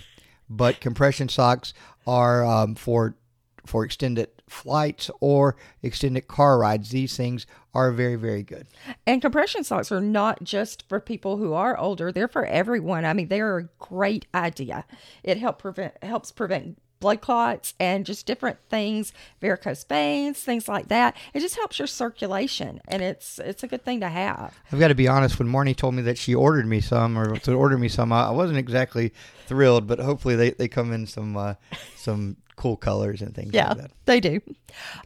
but 0.48 0.80
compression 0.80 1.28
socks 1.28 1.72
are 2.06 2.44
um, 2.44 2.74
for 2.74 3.16
for 3.64 3.84
extended 3.84 4.28
flights 4.48 5.08
or 5.20 5.56
extended 5.82 6.26
car 6.26 6.58
rides. 6.58 6.90
These 6.90 7.16
things 7.16 7.46
are 7.72 7.92
very, 7.92 8.16
very 8.16 8.42
good. 8.42 8.66
And 9.06 9.22
compression 9.22 9.62
socks 9.62 9.92
are 9.92 10.00
not 10.00 10.42
just 10.42 10.86
for 10.88 10.98
people 10.98 11.36
who 11.36 11.52
are 11.52 11.78
older; 11.78 12.10
they're 12.10 12.28
for 12.28 12.44
everyone. 12.44 13.04
I 13.04 13.12
mean, 13.12 13.28
they 13.28 13.40
are 13.40 13.58
a 13.58 13.68
great 13.78 14.26
idea. 14.34 14.84
It 15.22 15.38
help 15.38 15.60
prevent 15.60 15.94
helps 16.02 16.32
prevent 16.32 16.78
blood 17.02 17.20
clots 17.20 17.74
and 17.78 18.06
just 18.06 18.24
different 18.24 18.58
things, 18.70 19.12
varicose 19.40 19.84
veins, 19.84 20.38
things 20.38 20.68
like 20.68 20.88
that. 20.88 21.16
It 21.34 21.40
just 21.40 21.56
helps 21.56 21.78
your 21.78 21.88
circulation, 21.88 22.80
and 22.88 23.02
it's 23.02 23.38
it's 23.38 23.62
a 23.62 23.66
good 23.66 23.84
thing 23.84 24.00
to 24.00 24.08
have. 24.08 24.56
I've 24.70 24.78
got 24.78 24.88
to 24.88 24.94
be 24.94 25.08
honest. 25.08 25.38
When 25.38 25.48
Marnie 25.48 25.76
told 25.76 25.94
me 25.94 26.02
that 26.02 26.16
she 26.16 26.34
ordered 26.34 26.66
me 26.66 26.80
some, 26.80 27.18
or 27.18 27.36
to 27.40 27.52
order 27.52 27.76
me 27.76 27.88
some, 27.88 28.12
I 28.12 28.30
wasn't 28.30 28.58
exactly 28.58 29.12
thrilled. 29.46 29.86
But 29.86 29.98
hopefully, 29.98 30.36
they, 30.36 30.50
they 30.50 30.68
come 30.68 30.92
in 30.92 31.06
some 31.06 31.36
uh, 31.36 31.54
some 32.02 32.36
cool 32.56 32.76
colors 32.76 33.22
and 33.22 33.34
things 33.34 33.52
Yeah, 33.54 33.68
like 33.68 33.78
that. 33.78 33.90
they 34.04 34.20
do. 34.20 34.40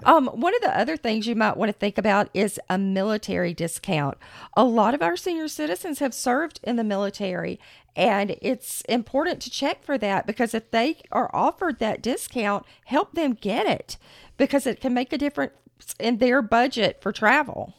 Um, 0.05 0.27
one 0.29 0.55
of 0.55 0.63
the 0.63 0.77
other 0.77 0.97
things 0.97 1.27
you 1.27 1.37
might 1.37 1.57
want 1.57 1.69
to 1.69 1.73
think 1.79 1.97
about 1.97 2.29
is 2.35 2.59
a 2.69 2.77
military 2.79 3.55
discount. 3.55 4.19
A 4.57 4.65
lot 4.65 4.95
of 4.95 5.03
our 5.03 5.17
senior 5.17 5.47
citizens 5.49 6.01
have 6.01 6.13
served 6.13 6.59
in 6.65 6.77
the 6.77 6.85
military, 6.85 7.61
and 7.95 8.37
it's 8.43 8.81
important 8.83 9.41
to 9.43 9.51
check 9.51 9.85
for 9.85 9.97
that 9.99 10.27
because 10.27 10.55
if 10.55 10.71
they 10.71 10.97
are 11.13 11.31
offered 11.35 11.79
that 11.79 12.03
discount, 12.03 12.65
help 12.87 13.13
them 13.15 13.35
get 13.35 13.67
it 13.67 13.97
because 14.37 14.67
it 14.67 14.81
can 14.81 14.93
make 14.93 15.13
a 15.13 15.19
difference 15.19 15.53
in 16.01 16.19
their 16.19 16.43
budget 16.43 17.01
for 17.01 17.13
travel. 17.13 17.75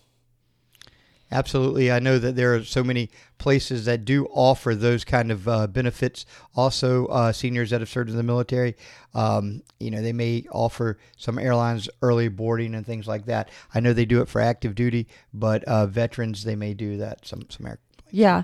Absolutely, 1.29 1.91
I 1.91 1.99
know 1.99 2.19
that 2.19 2.37
there 2.37 2.55
are 2.55 2.63
so 2.63 2.83
many 2.83 3.09
places 3.37 3.83
that 3.85 4.05
do 4.05 4.27
offer 4.27 4.73
those 4.73 5.03
kind 5.03 5.29
of 5.29 5.45
uh, 5.47 5.67
benefits. 5.67 6.25
Also, 6.55 7.05
uh, 7.07 7.33
seniors 7.33 7.69
that 7.71 7.81
have 7.81 7.89
served 7.89 8.09
in 8.09 8.15
the 8.15 8.23
military, 8.23 8.77
um, 9.13 9.61
you 9.77 9.91
know, 9.91 10.01
they 10.01 10.13
may 10.13 10.45
offer 10.53 10.97
some 11.17 11.37
airlines 11.37 11.89
early 12.01 12.29
boarding 12.29 12.73
and 12.73 12.85
things 12.85 13.07
like 13.07 13.25
that. 13.25 13.49
I 13.75 13.81
know 13.81 13.91
they 13.91 14.05
do 14.05 14.21
it 14.21 14.29
for 14.29 14.39
active 14.39 14.73
duty, 14.73 15.07
but 15.33 15.65
uh, 15.65 15.85
veterans 15.87 16.45
they 16.45 16.55
may 16.55 16.73
do 16.73 16.97
that. 16.97 17.25
Some 17.25 17.45
some 17.49 17.65
air, 17.65 17.79
Yeah. 18.09 18.43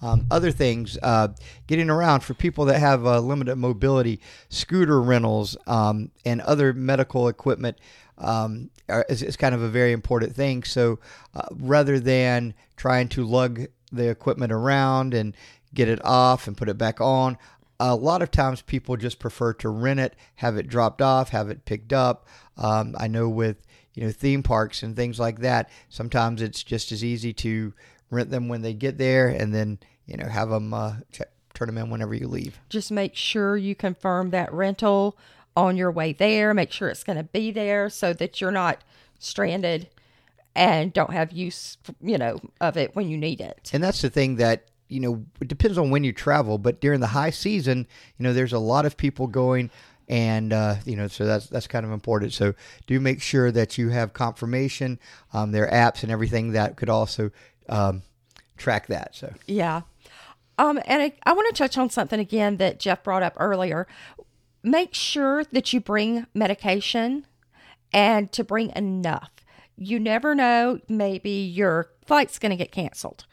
Um, 0.00 0.26
other 0.30 0.52
things, 0.52 0.96
uh, 1.02 1.28
getting 1.66 1.90
around 1.90 2.20
for 2.20 2.34
people 2.34 2.66
that 2.66 2.78
have 2.78 3.04
uh, 3.04 3.18
limited 3.18 3.56
mobility, 3.56 4.20
scooter 4.48 5.02
rentals, 5.02 5.56
um, 5.66 6.12
and 6.24 6.40
other 6.42 6.72
medical 6.72 7.26
equipment 7.26 7.78
um, 8.18 8.70
are, 8.88 9.04
is, 9.08 9.22
is 9.22 9.36
kind 9.36 9.54
of 9.54 9.62
a 9.62 9.68
very 9.68 9.92
important 9.92 10.34
thing. 10.34 10.62
So 10.62 10.98
uh, 11.34 11.48
rather 11.56 11.98
than 11.98 12.54
trying 12.76 13.08
to 13.10 13.24
lug 13.24 13.66
the 13.90 14.08
equipment 14.08 14.52
around 14.52 15.14
and 15.14 15.34
get 15.74 15.88
it 15.88 16.04
off 16.04 16.46
and 16.46 16.56
put 16.56 16.68
it 16.68 16.78
back 16.78 17.00
on, 17.00 17.36
a 17.80 17.94
lot 17.94 18.22
of 18.22 18.30
times 18.30 18.60
people 18.62 18.96
just 18.96 19.18
prefer 19.18 19.52
to 19.54 19.68
rent 19.68 20.00
it, 20.00 20.16
have 20.36 20.56
it 20.56 20.68
dropped 20.68 21.00
off, 21.00 21.30
have 21.30 21.48
it 21.48 21.64
picked 21.64 21.92
up. 21.92 22.26
Um, 22.56 22.94
I 22.98 23.06
know 23.06 23.28
with 23.28 23.64
you 23.94 24.04
know 24.04 24.10
theme 24.10 24.42
parks 24.42 24.82
and 24.82 24.96
things 24.96 25.20
like 25.20 25.40
that, 25.40 25.70
sometimes 25.88 26.42
it's 26.42 26.62
just 26.62 26.90
as 26.90 27.04
easy 27.04 27.32
to 27.34 27.72
rent 28.10 28.30
them 28.30 28.48
when 28.48 28.62
they 28.62 28.74
get 28.74 28.98
there 28.98 29.28
and 29.28 29.54
then 29.54 29.78
you 30.06 30.16
know 30.16 30.28
have 30.28 30.50
them 30.50 30.72
uh, 30.72 30.94
check, 31.12 31.28
turn 31.54 31.66
them 31.66 31.78
in 31.78 31.90
whenever 31.90 32.14
you 32.14 32.28
leave. 32.28 32.58
just 32.68 32.90
make 32.90 33.16
sure 33.16 33.56
you 33.56 33.74
confirm 33.74 34.30
that 34.30 34.52
rental 34.52 35.16
on 35.56 35.76
your 35.76 35.90
way 35.90 36.12
there. 36.12 36.54
Make 36.54 36.70
sure 36.70 36.88
it's 36.88 37.02
going 37.02 37.16
to 37.18 37.24
be 37.24 37.50
there 37.50 37.90
so 37.90 38.12
that 38.12 38.40
you're 38.40 38.52
not 38.52 38.82
stranded 39.18 39.88
and 40.54 40.92
don't 40.92 41.12
have 41.12 41.32
use, 41.32 41.78
you 42.00 42.16
know, 42.16 42.40
of 42.60 42.76
it 42.76 42.94
when 42.94 43.08
you 43.08 43.16
need 43.16 43.40
it. 43.40 43.70
And 43.72 43.82
that's 43.82 44.02
the 44.02 44.10
thing 44.10 44.36
that 44.36 44.66
you 44.88 45.00
know 45.00 45.24
it 45.40 45.48
depends 45.48 45.76
on 45.76 45.90
when 45.90 46.04
you 46.04 46.12
travel, 46.12 46.58
but 46.58 46.80
during 46.80 47.00
the 47.00 47.08
high 47.08 47.30
season, 47.30 47.86
you 48.16 48.22
know, 48.22 48.32
there's 48.32 48.52
a 48.52 48.58
lot 48.58 48.86
of 48.86 48.96
people 48.96 49.26
going. 49.26 49.70
And 50.10 50.54
uh, 50.54 50.76
you 50.86 50.96
know, 50.96 51.06
so 51.08 51.26
that's 51.26 51.48
that's 51.48 51.66
kind 51.66 51.84
of 51.84 51.92
important. 51.92 52.32
So 52.32 52.54
do 52.86 52.98
make 52.98 53.20
sure 53.20 53.52
that 53.52 53.76
you 53.76 53.90
have 53.90 54.14
confirmation. 54.14 54.98
Um, 55.34 55.52
there 55.52 55.70
are 55.70 55.70
apps 55.70 56.02
and 56.02 56.10
everything 56.10 56.52
that 56.52 56.76
could 56.76 56.88
also 56.88 57.30
um, 57.68 58.02
track 58.56 58.86
that. 58.88 59.14
So 59.14 59.32
Yeah. 59.46 59.82
Um, 60.58 60.80
and 60.86 61.02
I, 61.02 61.12
I 61.24 61.32
want 61.32 61.54
to 61.54 61.58
touch 61.58 61.78
on 61.78 61.88
something 61.88 62.18
again 62.18 62.56
that 62.56 62.80
Jeff 62.80 63.04
brought 63.04 63.22
up 63.22 63.34
earlier. 63.38 63.86
Make 64.62 64.92
sure 64.92 65.44
that 65.44 65.72
you 65.72 65.80
bring 65.80 66.26
medication 66.34 67.26
and 67.92 68.30
to 68.32 68.42
bring 68.42 68.72
enough. 68.74 69.30
You 69.76 70.00
never 70.00 70.34
know, 70.34 70.80
maybe 70.88 71.30
your 71.30 71.90
flight's 72.04 72.40
going 72.40 72.50
to 72.50 72.56
get 72.56 72.72
canceled. 72.72 73.26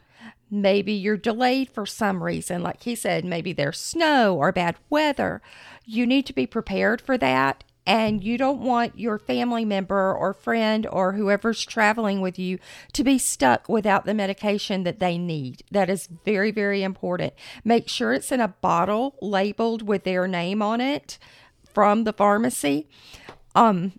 Maybe 0.51 0.93
you're 0.93 1.17
delayed 1.17 1.69
for 1.69 1.87
some 1.87 2.23
reason. 2.23 2.61
Like 2.61 2.83
he 2.83 2.93
said, 2.93 3.25
maybe 3.25 3.51
there's 3.51 3.79
snow 3.79 4.37
or 4.37 4.51
bad 4.51 4.75
weather. 4.91 5.41
You 5.83 6.05
need 6.05 6.27
to 6.27 6.33
be 6.33 6.45
prepared 6.45 7.01
for 7.01 7.17
that. 7.17 7.63
And 7.87 8.23
you 8.23 8.37
don't 8.37 8.61
want 8.61 8.99
your 8.99 9.19
family 9.19 9.63
member 9.63 10.13
or 10.13 10.33
friend 10.33 10.87
or 10.87 11.13
whoever's 11.13 11.63
traveling 11.63 12.19
with 12.19 12.39
you 12.39 12.57
to 12.93 13.03
be 13.03 13.17
stuck 13.17 13.69
without 13.69 14.05
the 14.05 14.13
medication 14.13 14.83
that 14.83 14.99
they 14.99 15.17
need. 15.17 15.63
That 15.69 15.89
is 15.89 16.07
very, 16.25 16.51
very 16.51 16.81
important. 16.81 17.33
Make 17.63 17.87
sure 17.87 18.13
it's 18.13 18.31
in 18.31 18.41
a 18.41 18.47
bottle 18.47 19.15
labeled 19.21 19.83
with 19.83 20.03
their 20.03 20.27
name 20.27 20.61
on 20.61 20.81
it 20.81 21.19
from 21.73 22.05
the 22.05 22.13
pharmacy. 22.13 22.89
Um, 23.53 23.93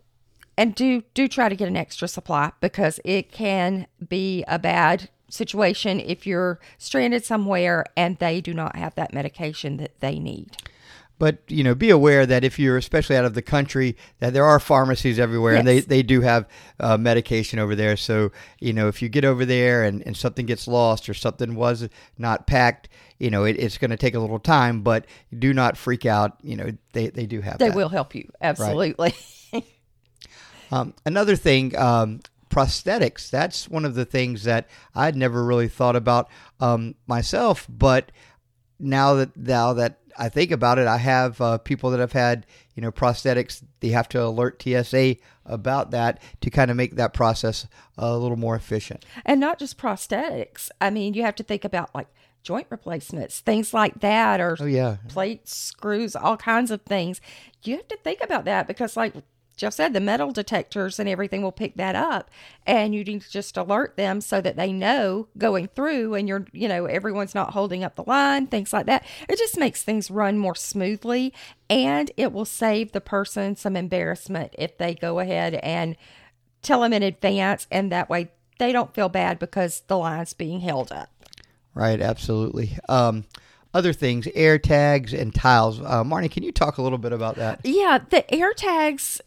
and 0.56 0.74
do 0.74 1.02
do 1.14 1.28
try 1.28 1.48
to 1.48 1.56
get 1.56 1.68
an 1.68 1.76
extra 1.76 2.08
supply 2.08 2.52
because 2.60 2.98
it 3.04 3.30
can 3.30 3.86
be 4.08 4.42
a 4.48 4.58
bad 4.58 5.10
situation 5.28 6.00
if 6.00 6.26
you're 6.26 6.58
stranded 6.78 7.24
somewhere 7.24 7.84
and 7.96 8.18
they 8.18 8.40
do 8.40 8.54
not 8.54 8.76
have 8.76 8.94
that 8.94 9.12
medication 9.12 9.76
that 9.76 10.00
they 10.00 10.18
need. 10.18 10.56
But 11.18 11.38
you 11.48 11.64
know, 11.64 11.74
be 11.74 11.90
aware 11.90 12.26
that 12.26 12.44
if 12.44 12.58
you're 12.58 12.76
especially 12.76 13.16
out 13.16 13.24
of 13.24 13.34
the 13.34 13.42
country, 13.42 13.96
that 14.18 14.32
there 14.32 14.44
are 14.44 14.60
pharmacies 14.60 15.18
everywhere, 15.18 15.54
and 15.54 15.66
they, 15.66 15.80
they 15.80 16.02
do 16.02 16.20
have 16.20 16.46
uh, 16.78 16.98
medication 16.98 17.58
over 17.58 17.74
there. 17.74 17.96
So 17.96 18.32
you 18.60 18.72
know, 18.72 18.88
if 18.88 19.00
you 19.00 19.08
get 19.08 19.24
over 19.24 19.44
there 19.46 19.84
and, 19.84 20.02
and 20.06 20.16
something 20.16 20.44
gets 20.46 20.68
lost 20.68 21.08
or 21.08 21.14
something 21.14 21.54
was 21.54 21.88
not 22.18 22.46
packed, 22.46 22.88
you 23.18 23.30
know, 23.30 23.44
it, 23.44 23.58
it's 23.58 23.78
going 23.78 23.90
to 23.90 23.96
take 23.96 24.14
a 24.14 24.20
little 24.20 24.38
time. 24.38 24.82
But 24.82 25.06
do 25.38 25.54
not 25.54 25.78
freak 25.78 26.04
out. 26.04 26.36
You 26.42 26.56
know, 26.56 26.72
they 26.92 27.08
they 27.08 27.24
do 27.26 27.40
have 27.40 27.58
They 27.58 27.68
that. 27.68 27.76
will 27.76 27.88
help 27.88 28.14
you 28.14 28.30
absolutely. 28.40 29.14
Um, 30.72 30.94
another 31.04 31.36
thing, 31.36 31.76
um, 31.76 32.20
prosthetics. 32.50 33.30
That's 33.30 33.68
one 33.68 33.84
of 33.84 33.94
the 33.94 34.04
things 34.04 34.44
that 34.44 34.68
I'd 34.94 35.16
never 35.16 35.44
really 35.44 35.68
thought 35.68 35.96
about 35.96 36.28
um, 36.60 36.94
myself. 37.06 37.66
But 37.68 38.10
now 38.78 39.14
that 39.14 39.36
now 39.36 39.72
that 39.74 39.98
I 40.18 40.28
think 40.28 40.50
about 40.50 40.78
it, 40.78 40.86
I 40.86 40.96
have 40.96 41.40
uh, 41.40 41.58
people 41.58 41.90
that 41.90 42.00
have 42.00 42.12
had 42.12 42.46
you 42.74 42.82
know 42.82 42.92
prosthetics. 42.92 43.62
They 43.80 43.88
have 43.88 44.08
to 44.10 44.22
alert 44.22 44.62
TSA 44.62 45.16
about 45.44 45.90
that 45.92 46.20
to 46.40 46.50
kind 46.50 46.70
of 46.70 46.76
make 46.76 46.96
that 46.96 47.12
process 47.14 47.66
a 47.96 48.16
little 48.16 48.36
more 48.36 48.56
efficient. 48.56 49.04
and 49.24 49.40
not 49.40 49.58
just 49.58 49.78
prosthetics. 49.78 50.70
I 50.80 50.90
mean, 50.90 51.14
you 51.14 51.22
have 51.22 51.36
to 51.36 51.42
think 51.42 51.64
about 51.64 51.94
like 51.94 52.08
joint 52.42 52.66
replacements, 52.70 53.40
things 53.40 53.74
like 53.74 54.00
that, 54.00 54.40
or 54.40 54.56
Oh 54.60 54.66
yeah, 54.66 54.96
plates, 55.08 55.54
screws, 55.54 56.14
all 56.16 56.36
kinds 56.36 56.70
of 56.70 56.82
things. 56.82 57.20
You 57.62 57.76
have 57.76 57.88
to 57.88 57.96
think 57.98 58.20
about 58.22 58.44
that 58.44 58.66
because, 58.66 58.96
like 58.96 59.14
Jeff 59.56 59.72
said, 59.72 59.94
the 59.94 60.00
metal 60.00 60.32
detectors 60.32 60.98
and 60.98 61.08
everything 61.08 61.42
will 61.42 61.50
pick 61.50 61.76
that 61.76 61.96
up, 61.96 62.30
and 62.66 62.94
you 62.94 63.02
need 63.02 63.22
to 63.22 63.30
just 63.30 63.56
alert 63.56 63.96
them 63.96 64.20
so 64.20 64.40
that 64.42 64.56
they 64.56 64.70
know 64.70 65.28
going 65.38 65.68
through, 65.68 66.14
and 66.14 66.28
you're, 66.28 66.46
you 66.52 66.68
know, 66.68 66.84
everyone's 66.84 67.34
not 67.34 67.54
holding 67.54 67.82
up 67.82 67.94
the 67.94 68.04
line, 68.04 68.46
things 68.46 68.72
like 68.72 68.84
that. 68.84 69.04
It 69.28 69.38
just 69.38 69.58
makes 69.58 69.82
things 69.82 70.10
run 70.10 70.38
more 70.38 70.54
smoothly, 70.54 71.32
and 71.70 72.10
it 72.18 72.32
will 72.32 72.44
save 72.44 72.92
the 72.92 73.00
person 73.00 73.56
some 73.56 73.76
embarrassment 73.76 74.54
if 74.58 74.76
they 74.76 74.94
go 74.94 75.20
ahead 75.20 75.54
and 75.54 75.96
tell 76.60 76.82
them 76.82 76.92
in 76.92 77.02
advance, 77.02 77.66
and 77.70 77.90
that 77.90 78.10
way 78.10 78.30
they 78.58 78.72
don't 78.72 78.94
feel 78.94 79.08
bad 79.08 79.38
because 79.38 79.82
the 79.86 79.96
line's 79.96 80.34
being 80.34 80.60
held 80.60 80.92
up. 80.92 81.08
right, 81.74 82.00
absolutely. 82.00 82.78
Um, 82.88 83.24
other 83.72 83.92
things, 83.92 84.26
air 84.34 84.58
tags 84.58 85.12
and 85.12 85.34
tiles. 85.34 85.80
Uh, 85.80 86.02
Marnie, 86.02 86.30
can 86.30 86.42
you 86.42 86.50
talk 86.50 86.78
a 86.78 86.82
little 86.82 86.96
bit 86.96 87.12
about 87.12 87.36
that? 87.36 87.60
Yeah, 87.62 87.98
the 88.08 88.28
air 88.34 88.54
tags 88.54 89.20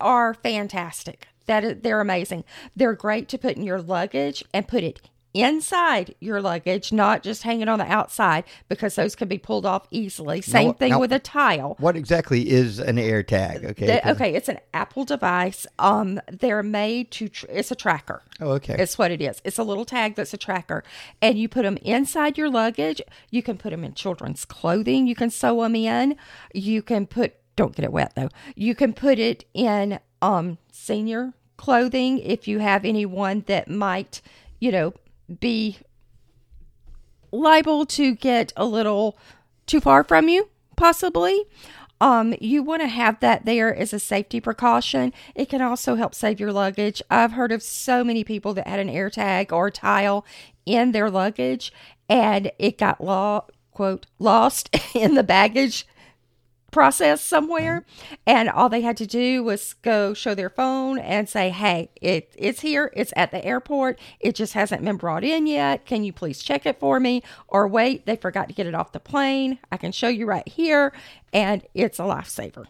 are 0.00 0.34
fantastic. 0.34 1.26
That 1.46 1.64
is, 1.64 1.76
they're 1.82 2.00
amazing. 2.00 2.44
They're 2.76 2.94
great 2.94 3.28
to 3.30 3.38
put 3.38 3.56
in 3.56 3.62
your 3.62 3.80
luggage 3.80 4.44
and 4.54 4.68
put 4.68 4.84
it 4.84 5.00
inside 5.32 6.12
your 6.18 6.40
luggage, 6.40 6.92
not 6.92 7.22
just 7.22 7.44
hanging 7.44 7.68
on 7.68 7.78
the 7.78 7.84
outside 7.90 8.42
because 8.68 8.96
those 8.96 9.14
can 9.14 9.28
be 9.28 9.38
pulled 9.38 9.64
off 9.64 9.86
easily. 9.92 10.40
Same 10.40 10.74
thing 10.74 10.90
now- 10.90 10.98
with 10.98 11.12
a 11.12 11.20
tile. 11.20 11.76
What 11.78 11.96
exactly 11.96 12.50
is 12.50 12.80
an 12.80 12.98
air 12.98 13.22
tag? 13.22 13.64
Okay. 13.64 13.86
The- 13.86 14.10
okay, 14.10 14.34
it's 14.34 14.48
an 14.48 14.58
Apple 14.74 15.04
device. 15.04 15.68
Um, 15.78 16.20
they're 16.30 16.64
made 16.64 17.12
to. 17.12 17.28
Tr- 17.28 17.46
it's 17.48 17.70
a 17.70 17.76
tracker. 17.76 18.22
Oh, 18.40 18.50
okay. 18.52 18.74
It's 18.78 18.98
what 18.98 19.12
it 19.12 19.20
is. 19.22 19.40
It's 19.44 19.58
a 19.58 19.62
little 19.62 19.84
tag 19.84 20.16
that's 20.16 20.34
a 20.34 20.36
tracker, 20.38 20.82
and 21.22 21.38
you 21.38 21.48
put 21.48 21.62
them 21.62 21.76
inside 21.82 22.36
your 22.36 22.50
luggage. 22.50 23.00
You 23.30 23.42
can 23.42 23.56
put 23.56 23.70
them 23.70 23.84
in 23.84 23.94
children's 23.94 24.44
clothing. 24.44 25.06
You 25.06 25.14
can 25.14 25.30
sew 25.30 25.62
them 25.62 25.76
in. 25.76 26.16
You 26.52 26.82
can 26.82 27.06
put. 27.06 27.34
Don't 27.60 27.76
get 27.76 27.84
it 27.84 27.92
wet 27.92 28.14
though. 28.14 28.30
You 28.56 28.74
can 28.74 28.94
put 28.94 29.18
it 29.18 29.44
in 29.52 30.00
um 30.22 30.56
senior 30.72 31.34
clothing 31.58 32.18
if 32.18 32.48
you 32.48 32.58
have 32.58 32.86
anyone 32.86 33.44
that 33.48 33.68
might, 33.68 34.22
you 34.60 34.72
know, 34.72 34.94
be 35.40 35.76
liable 37.30 37.84
to 37.84 38.14
get 38.14 38.54
a 38.56 38.64
little 38.64 39.18
too 39.66 39.78
far 39.78 40.04
from 40.04 40.30
you, 40.30 40.48
possibly. 40.74 41.44
Um, 42.00 42.34
you 42.40 42.62
want 42.62 42.80
to 42.80 42.88
have 42.88 43.20
that 43.20 43.44
there 43.44 43.76
as 43.76 43.92
a 43.92 43.98
safety 43.98 44.40
precaution. 44.40 45.12
It 45.34 45.50
can 45.50 45.60
also 45.60 45.96
help 45.96 46.14
save 46.14 46.40
your 46.40 46.54
luggage. 46.54 47.02
I've 47.10 47.32
heard 47.32 47.52
of 47.52 47.62
so 47.62 48.02
many 48.02 48.24
people 48.24 48.54
that 48.54 48.68
had 48.68 48.80
an 48.80 48.88
air 48.88 49.10
tag 49.10 49.52
or 49.52 49.70
tile 49.70 50.24
in 50.64 50.92
their 50.92 51.10
luggage 51.10 51.74
and 52.08 52.52
it 52.58 52.78
got 52.78 53.04
law 53.04 53.44
quote 53.70 54.06
lost 54.18 54.74
in 54.94 55.14
the 55.14 55.22
baggage 55.22 55.86
process 56.70 57.20
somewhere 57.20 57.84
and 58.26 58.48
all 58.48 58.68
they 58.68 58.80
had 58.80 58.96
to 58.96 59.06
do 59.06 59.42
was 59.42 59.74
go 59.82 60.14
show 60.14 60.34
their 60.34 60.50
phone 60.50 60.98
and 60.98 61.28
say 61.28 61.50
hey 61.50 61.90
it, 62.00 62.34
it's 62.36 62.60
here. 62.60 62.92
It's 62.96 63.12
at 63.16 63.30
the 63.30 63.44
airport. 63.44 63.98
It 64.20 64.34
just 64.34 64.54
hasn't 64.54 64.84
been 64.84 64.96
brought 64.96 65.24
in 65.24 65.46
yet. 65.46 65.86
Can 65.86 66.04
you 66.04 66.12
please 66.12 66.42
check 66.42 66.66
it 66.66 66.78
for 66.78 67.00
me? 67.00 67.22
Or 67.48 67.66
wait 67.68 68.06
they 68.06 68.16
forgot 68.16 68.48
to 68.48 68.54
get 68.54 68.66
it 68.66 68.74
off 68.74 68.92
the 68.92 69.00
plane. 69.00 69.58
I 69.70 69.76
can 69.76 69.92
show 69.92 70.08
you 70.08 70.26
right 70.26 70.46
here. 70.48 70.92
And 71.32 71.66
it's 71.74 71.98
a 71.98 72.02
lifesaver. 72.02 72.66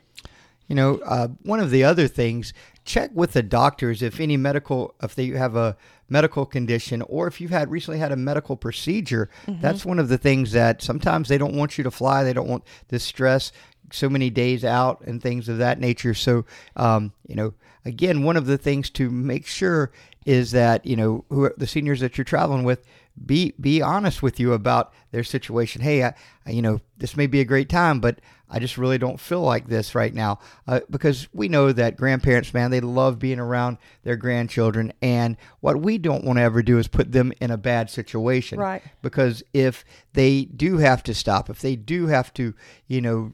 You 0.69 0.76
know, 0.76 1.00
uh, 1.04 1.28
one 1.42 1.59
of 1.59 1.71
the 1.71 1.83
other 1.83 2.07
things, 2.07 2.52
check 2.85 3.11
with 3.12 3.33
the 3.33 3.42
doctors 3.42 4.02
if 4.02 4.21
any 4.21 4.37
medical, 4.37 4.95
if 5.02 5.16
they 5.16 5.26
have 5.28 5.57
a 5.57 5.76
medical 6.09 6.45
condition 6.47 7.02
or 7.02 7.26
if 7.26 7.40
you've 7.40 7.50
had 7.50 7.71
recently 7.71 7.99
had 7.99 8.12
a 8.12 8.16
medical 8.16 8.57
procedure. 8.57 9.30
That's 9.47 9.85
one 9.85 9.99
of 9.99 10.09
the 10.09 10.19
things 10.19 10.52
that 10.52 10.83
sometimes 10.83 11.28
they 11.28 11.38
don't 11.38 11.54
want 11.54 11.78
you 11.78 11.85
to 11.85 11.90
fly. 11.90 12.25
They 12.25 12.33
don't 12.33 12.49
want 12.49 12.64
the 12.88 12.99
stress 12.99 13.52
so 13.93 14.09
many 14.09 14.31
days 14.31 14.65
out 14.65 15.01
and 15.03 15.23
things 15.23 15.49
of 15.49 15.59
that 15.59 15.81
nature. 15.81 16.15
So, 16.15 16.45
um, 16.77 17.13
you 17.27 17.35
know, 17.35 17.55
again, 17.85 18.23
one 18.25 18.37
of 18.37 18.47
the 18.47 18.59
things 18.59 18.91
to 18.91 19.11
make 19.11 19.47
sure 19.47 19.91
is 20.27 20.51
that, 20.53 20.85
you 20.85 20.97
know, 20.97 21.25
who 21.31 21.51
the 21.57 21.67
seniors 21.67 22.01
that 22.01 22.19
you're 22.19 22.25
traveling 22.25 22.65
with, 22.65 22.85
be 23.27 23.55
be 23.61 23.83
honest 23.83 24.23
with 24.23 24.39
you 24.41 24.53
about 24.53 24.93
their 25.11 25.25
situation. 25.25 25.83
Hey, 25.83 26.05
I, 26.05 26.15
I- 26.47 26.51
you 26.51 26.63
know, 26.63 26.81
this 26.97 27.17
may 27.17 27.27
be 27.27 27.41
a 27.41 27.45
great 27.45 27.69
time, 27.69 28.01
but 28.01 28.21
I 28.53 28.59
just 28.59 28.77
really 28.77 28.99
don't 28.99 29.21
feel 29.21 29.43
like 29.43 29.69
this 29.69 29.95
right 29.95 30.13
now 30.13 30.41
uh, 30.67 30.81
because 30.91 31.29
we 31.33 31.49
know 31.49 31.71
that 31.71 31.97
grandparents, 31.97 32.53
man, 32.53 32.73
they 32.73 32.81
love 32.81 33.21
being 33.21 33.39
around 33.39 33.79
their 34.03 34.17
grandchildren, 34.17 34.93
and 35.01 35.37
what 35.61 35.81
we 35.81 35.99
don't 35.99 36.25
want 36.25 36.39
to 36.39 36.43
ever 36.43 36.61
do 36.63 36.79
is 36.79 36.89
put 36.89 37.13
them 37.13 37.33
in 37.41 37.51
a 37.53 37.57
bad 37.57 37.89
situation, 37.91 38.59
Right. 38.59 38.83
Because 39.03 39.45
if 39.53 39.85
they 40.15 40.47
do 40.47 40.79
have 40.79 41.03
to 41.05 41.15
stop, 41.15 41.49
if 41.51 41.61
they 41.61 41.77
do 41.77 42.09
have 42.09 42.35
to, 42.35 42.53
you 42.89 43.01
know, 43.01 43.33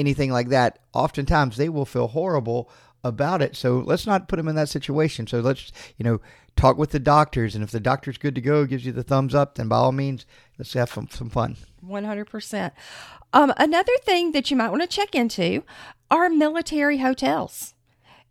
anything 0.00 0.32
like 0.32 0.48
that, 0.48 0.78
oftentimes 0.92 1.56
they 1.56 1.68
will 1.68 1.84
feel 1.84 2.08
horrible 2.08 2.70
about 3.04 3.40
it. 3.40 3.56
So 3.56 3.78
let's 3.78 4.06
not 4.06 4.28
put 4.28 4.36
them 4.36 4.48
in 4.48 4.56
that 4.56 4.68
situation. 4.68 5.26
So 5.26 5.40
let's, 5.40 5.72
you 5.96 6.04
know, 6.04 6.20
talk 6.56 6.76
with 6.76 6.90
the 6.90 6.98
doctors. 6.98 7.54
And 7.54 7.62
if 7.64 7.70
the 7.70 7.80
doctor's 7.80 8.18
good 8.18 8.34
to 8.34 8.40
go, 8.40 8.66
gives 8.66 8.84
you 8.84 8.92
the 8.92 9.02
thumbs 9.02 9.34
up, 9.34 9.54
then 9.54 9.68
by 9.68 9.76
all 9.76 9.92
means, 9.92 10.26
let's 10.58 10.72
have 10.74 10.90
some, 10.90 11.08
some 11.08 11.30
fun. 11.30 11.56
100% 11.86 12.72
um, 13.32 13.52
another 13.56 13.92
thing 14.02 14.32
that 14.32 14.50
you 14.50 14.56
might 14.56 14.70
want 14.70 14.82
to 14.82 14.88
check 14.88 15.14
into 15.14 15.62
are 16.10 16.28
military 16.28 16.98
hotels 16.98 17.74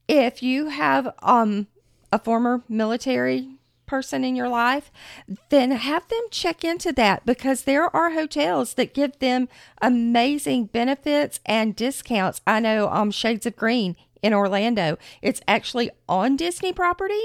if 0.07 0.43
you 0.43 0.69
have 0.69 1.13
um, 1.21 1.67
a 2.11 2.19
former 2.19 2.63
military 2.67 3.58
person 3.89 4.23
in 4.23 4.35
your 4.35 4.47
life, 4.47 4.91
then 5.49 5.71
have 5.71 6.07
them 6.07 6.21
check 6.29 6.63
into 6.63 6.93
that 6.93 7.25
because 7.25 7.63
there 7.63 7.93
are 7.93 8.11
hotels 8.11 8.75
that 8.75 8.93
give 8.93 9.17
them 9.17 9.49
amazing 9.81 10.65
benefits 10.65 11.39
and 11.45 11.75
discounts. 11.75 12.39
I 12.45 12.59
know 12.59 12.87
um, 12.89 13.09
Shades 13.09 13.47
of 13.47 13.55
Green 13.55 13.95
in 14.21 14.31
Orlando. 14.33 14.97
It's 15.23 15.41
actually 15.47 15.89
on 16.07 16.35
Disney 16.35 16.71
property, 16.71 17.23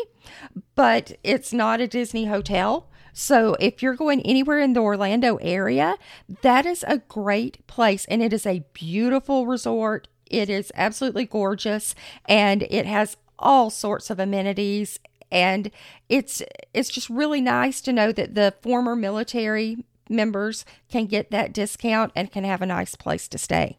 but 0.75 1.12
it's 1.23 1.52
not 1.52 1.80
a 1.80 1.87
Disney 1.87 2.25
hotel. 2.25 2.88
So 3.12 3.56
if 3.61 3.83
you're 3.83 3.94
going 3.94 4.23
anywhere 4.23 4.59
in 4.59 4.73
the 4.73 4.80
Orlando 4.80 5.37
area, 5.37 5.97
that 6.42 6.64
is 6.64 6.83
a 6.88 6.99
great 6.99 7.64
place 7.66 8.06
and 8.06 8.23
it 8.23 8.33
is 8.33 8.47
a 8.47 8.64
beautiful 8.73 9.47
resort. 9.47 10.09
It 10.30 10.49
is 10.49 10.73
absolutely 10.75 11.26
gorgeous 11.26 11.94
and 12.26 12.62
it 12.62 12.87
has 12.87 13.16
all 13.38 13.71
sorts 13.71 14.11
of 14.11 14.18
amenities 14.18 14.99
and 15.30 15.70
it's 16.08 16.42
it's 16.72 16.90
just 16.90 17.08
really 17.10 17.40
nice 17.40 17.80
to 17.82 17.92
know 17.92 18.12
that 18.12 18.34
the 18.34 18.54
former 18.62 18.96
military 18.96 19.84
members 20.08 20.64
can 20.90 21.06
get 21.06 21.30
that 21.30 21.52
discount 21.52 22.12
and 22.14 22.30
can 22.30 22.44
have 22.44 22.62
a 22.62 22.66
nice 22.66 22.94
place 22.94 23.28
to 23.28 23.38
stay. 23.38 23.78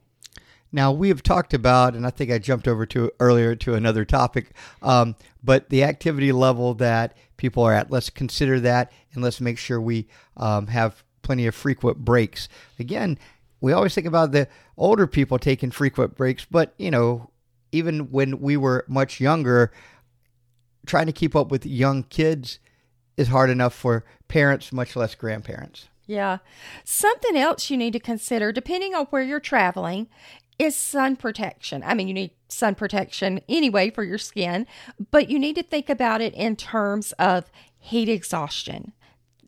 Now 0.71 0.91
we 0.91 1.07
have 1.09 1.23
talked 1.23 1.53
about, 1.53 1.95
and 1.95 2.05
I 2.05 2.09
think 2.09 2.31
I 2.31 2.37
jumped 2.37 2.67
over 2.67 2.85
to 2.87 3.11
earlier 3.19 3.55
to 3.55 3.75
another 3.75 4.03
topic, 4.03 4.51
um, 4.81 5.15
but 5.43 5.69
the 5.69 5.83
activity 5.83 6.31
level 6.31 6.73
that 6.75 7.15
people 7.37 7.63
are 7.63 7.73
at. 7.73 7.91
Let's 7.91 8.09
consider 8.09 8.59
that, 8.61 8.91
and 9.13 9.23
let's 9.23 9.39
make 9.39 9.57
sure 9.57 9.79
we 9.79 10.07
um, 10.35 10.67
have 10.67 11.03
plenty 11.21 11.47
of 11.47 11.55
frequent 11.55 11.99
breaks. 11.99 12.49
Again, 12.79 13.17
we 13.61 13.71
always 13.73 13.95
think 13.95 14.07
about 14.07 14.31
the 14.31 14.47
older 14.77 15.07
people 15.07 15.39
taking 15.39 15.71
frequent 15.71 16.15
breaks, 16.15 16.45
but 16.45 16.73
you 16.77 16.91
know, 16.91 17.29
even 17.71 18.11
when 18.11 18.39
we 18.41 18.57
were 18.57 18.85
much 18.87 19.19
younger, 19.19 19.71
trying 20.85 21.07
to 21.07 21.11
keep 21.11 21.35
up 21.35 21.51
with 21.51 21.65
young 21.65 22.03
kids 22.03 22.59
is 23.17 23.29
hard 23.29 23.49
enough 23.49 23.73
for 23.73 24.03
parents, 24.27 24.71
much 24.71 24.95
less 24.95 25.15
grandparents. 25.15 25.87
Yeah. 26.05 26.39
Something 26.83 27.35
else 27.35 27.69
you 27.69 27.77
need 27.77 27.93
to 27.93 27.99
consider, 27.99 28.51
depending 28.51 28.93
on 28.93 29.05
where 29.07 29.23
you're 29.23 29.39
traveling, 29.39 30.07
is 30.59 30.75
sun 30.75 31.15
protection. 31.15 31.83
I 31.85 31.93
mean, 31.93 32.07
you 32.07 32.13
need 32.13 32.31
sun 32.47 32.75
protection 32.75 33.41
anyway 33.49 33.89
for 33.89 34.03
your 34.03 34.17
skin, 34.17 34.67
but 35.11 35.29
you 35.29 35.39
need 35.39 35.55
to 35.55 35.63
think 35.63 35.89
about 35.89 36.21
it 36.21 36.33
in 36.33 36.55
terms 36.55 37.11
of 37.13 37.51
heat 37.77 38.07
exhaustion, 38.07 38.93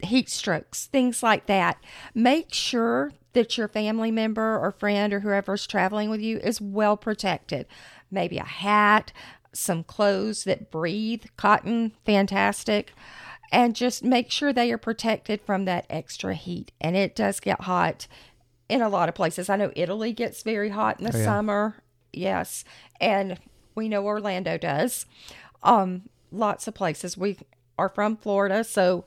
heat 0.04 0.30
strokes, 0.30 0.88
things 0.88 1.24
like 1.24 1.46
that. 1.46 1.78
Make 2.14 2.54
sure 2.54 3.14
that 3.34 3.58
your 3.58 3.68
family 3.68 4.12
member 4.12 4.58
or 4.58 4.72
friend 4.72 5.14
or 5.14 5.20
whoever's 5.20 5.68
traveling 5.68 6.10
with 6.10 6.22
you 6.22 6.40
is 6.40 6.60
well 6.60 6.98
protected. 6.98 7.68
Maybe 8.10 8.38
a 8.38 8.44
hat, 8.44 9.12
some 9.58 9.84
clothes 9.84 10.44
that 10.46 10.72
breathe, 10.72 11.26
cotton, 11.38 11.94
fantastic. 12.06 12.94
And 13.52 13.76
just 13.76 14.04
make 14.04 14.30
sure 14.30 14.52
they 14.52 14.72
are 14.72 14.78
protected 14.78 15.42
from 15.42 15.66
that 15.66 15.86
extra 15.90 16.34
heat. 16.36 16.72
And 16.82 16.96
it 16.98 17.16
does 17.16 17.40
get 17.40 17.62
hot 17.62 18.08
in 18.68 18.82
a 18.82 18.90
lot 18.90 19.08
of 19.08 19.16
places. 19.16 19.50
I 19.50 19.56
know 19.56 19.72
Italy 19.76 20.12
gets 20.12 20.44
very 20.44 20.70
hot 20.70 21.00
in 21.00 21.06
the 21.06 21.16
Oh, 21.16 21.18
yeah. 21.20 21.24
summer. 21.26 21.76
Yes. 22.12 22.66
And 23.00 23.40
we 23.76 23.88
know 23.88 24.06
Orlando 24.06 24.58
does. 24.58 25.06
Um, 25.64 26.10
lots 26.32 26.68
of 26.68 26.74
places. 26.74 27.18
We 27.18 27.38
are 27.80 27.90
from 27.90 28.18
Florida, 28.18 28.64
so 28.66 29.06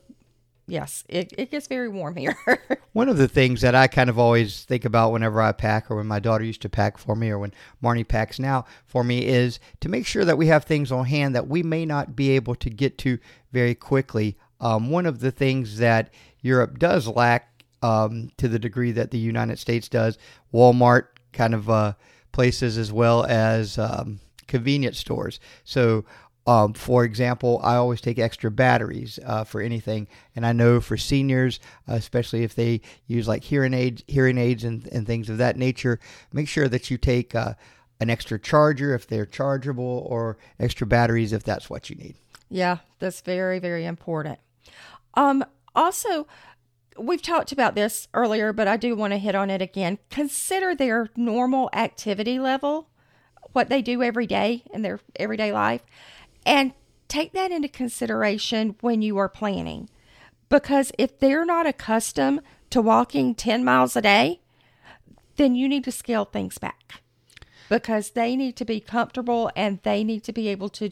yes, 0.70 1.04
it, 1.08 1.32
it 1.36 1.50
gets 1.50 1.66
very 1.66 1.88
warm 1.88 2.16
here. 2.16 2.36
One 2.92 3.08
of 3.08 3.18
the 3.18 3.28
things 3.28 3.60
that 3.60 3.74
I 3.74 3.86
kind 3.86 4.08
of 4.08 4.18
always 4.18 4.64
think 4.64 4.84
about 4.84 5.12
whenever 5.12 5.40
I 5.40 5.52
pack, 5.52 5.90
or 5.90 5.96
when 5.96 6.06
my 6.06 6.20
daughter 6.20 6.44
used 6.44 6.62
to 6.62 6.68
pack 6.68 6.98
for 6.98 7.14
me, 7.16 7.30
or 7.30 7.38
when 7.38 7.52
Marnie 7.82 8.06
packs 8.06 8.38
now 8.38 8.64
for 8.86 9.04
me, 9.04 9.26
is 9.26 9.58
to 9.80 9.88
make 9.88 10.06
sure 10.06 10.24
that 10.24 10.38
we 10.38 10.46
have 10.46 10.64
things 10.64 10.90
on 10.92 11.06
hand 11.06 11.34
that 11.34 11.48
we 11.48 11.62
may 11.62 11.84
not 11.84 12.16
be 12.16 12.30
able 12.30 12.54
to 12.56 12.70
get 12.70 12.98
to 12.98 13.18
very 13.52 13.74
quickly. 13.74 14.38
Um, 14.60 14.90
one 14.90 15.06
of 15.06 15.20
the 15.20 15.30
things 15.30 15.78
that 15.78 16.12
Europe 16.40 16.78
does 16.78 17.06
lack, 17.08 17.64
um, 17.82 18.30
to 18.36 18.48
the 18.48 18.58
degree 18.58 18.92
that 18.92 19.10
the 19.10 19.18
United 19.18 19.58
States 19.58 19.88
does, 19.88 20.18
Walmart 20.52 21.06
kind 21.32 21.54
of 21.54 21.70
uh, 21.70 21.94
places 22.32 22.76
as 22.76 22.92
well 22.92 23.24
as 23.24 23.78
um, 23.78 24.20
convenience 24.46 24.98
stores. 24.98 25.40
So 25.64 26.04
um, 26.46 26.72
for 26.72 27.04
example, 27.04 27.60
I 27.62 27.76
always 27.76 28.00
take 28.00 28.18
extra 28.18 28.50
batteries 28.50 29.18
uh, 29.24 29.44
for 29.44 29.60
anything, 29.60 30.08
and 30.34 30.46
I 30.46 30.52
know 30.52 30.80
for 30.80 30.96
seniors, 30.96 31.60
uh, 31.88 31.94
especially 31.94 32.42
if 32.42 32.54
they 32.54 32.80
use 33.06 33.28
like 33.28 33.44
hearing 33.44 33.74
aids, 33.74 34.02
hearing 34.08 34.38
aids, 34.38 34.64
and, 34.64 34.86
and 34.88 35.06
things 35.06 35.28
of 35.28 35.38
that 35.38 35.56
nature, 35.56 36.00
make 36.32 36.48
sure 36.48 36.68
that 36.68 36.90
you 36.90 36.96
take 36.96 37.34
uh, 37.34 37.54
an 38.00 38.08
extra 38.08 38.38
charger 38.38 38.94
if 38.94 39.06
they're 39.06 39.26
chargeable, 39.26 40.06
or 40.08 40.38
extra 40.58 40.86
batteries 40.86 41.32
if 41.32 41.44
that's 41.44 41.68
what 41.68 41.90
you 41.90 41.96
need. 41.96 42.16
Yeah, 42.48 42.78
that's 42.98 43.20
very, 43.20 43.58
very 43.58 43.84
important. 43.84 44.38
Um, 45.14 45.44
also, 45.74 46.26
we've 46.98 47.22
talked 47.22 47.52
about 47.52 47.74
this 47.74 48.08
earlier, 48.14 48.52
but 48.52 48.66
I 48.66 48.76
do 48.76 48.96
want 48.96 49.12
to 49.12 49.18
hit 49.18 49.34
on 49.34 49.50
it 49.50 49.62
again. 49.62 49.98
Consider 50.10 50.74
their 50.74 51.10
normal 51.16 51.70
activity 51.72 52.38
level, 52.38 52.88
what 53.52 53.68
they 53.68 53.82
do 53.82 54.02
every 54.02 54.26
day 54.26 54.64
in 54.72 54.82
their 54.82 55.00
everyday 55.16 55.52
life, 55.52 55.82
and 56.44 56.72
take 57.08 57.32
that 57.32 57.50
into 57.50 57.68
consideration 57.68 58.76
when 58.80 59.02
you 59.02 59.18
are 59.18 59.28
planning. 59.28 59.88
Because 60.48 60.92
if 60.98 61.18
they're 61.18 61.44
not 61.44 61.66
accustomed 61.66 62.40
to 62.70 62.80
walking 62.80 63.34
10 63.34 63.64
miles 63.64 63.96
a 63.96 64.02
day, 64.02 64.40
then 65.36 65.54
you 65.54 65.68
need 65.68 65.84
to 65.84 65.92
scale 65.92 66.24
things 66.24 66.58
back 66.58 67.02
because 67.68 68.10
they 68.10 68.36
need 68.36 68.56
to 68.56 68.64
be 68.64 68.80
comfortable 68.80 69.50
and 69.56 69.80
they 69.82 70.04
need 70.04 70.24
to 70.24 70.32
be 70.32 70.48
able 70.48 70.68
to 70.68 70.90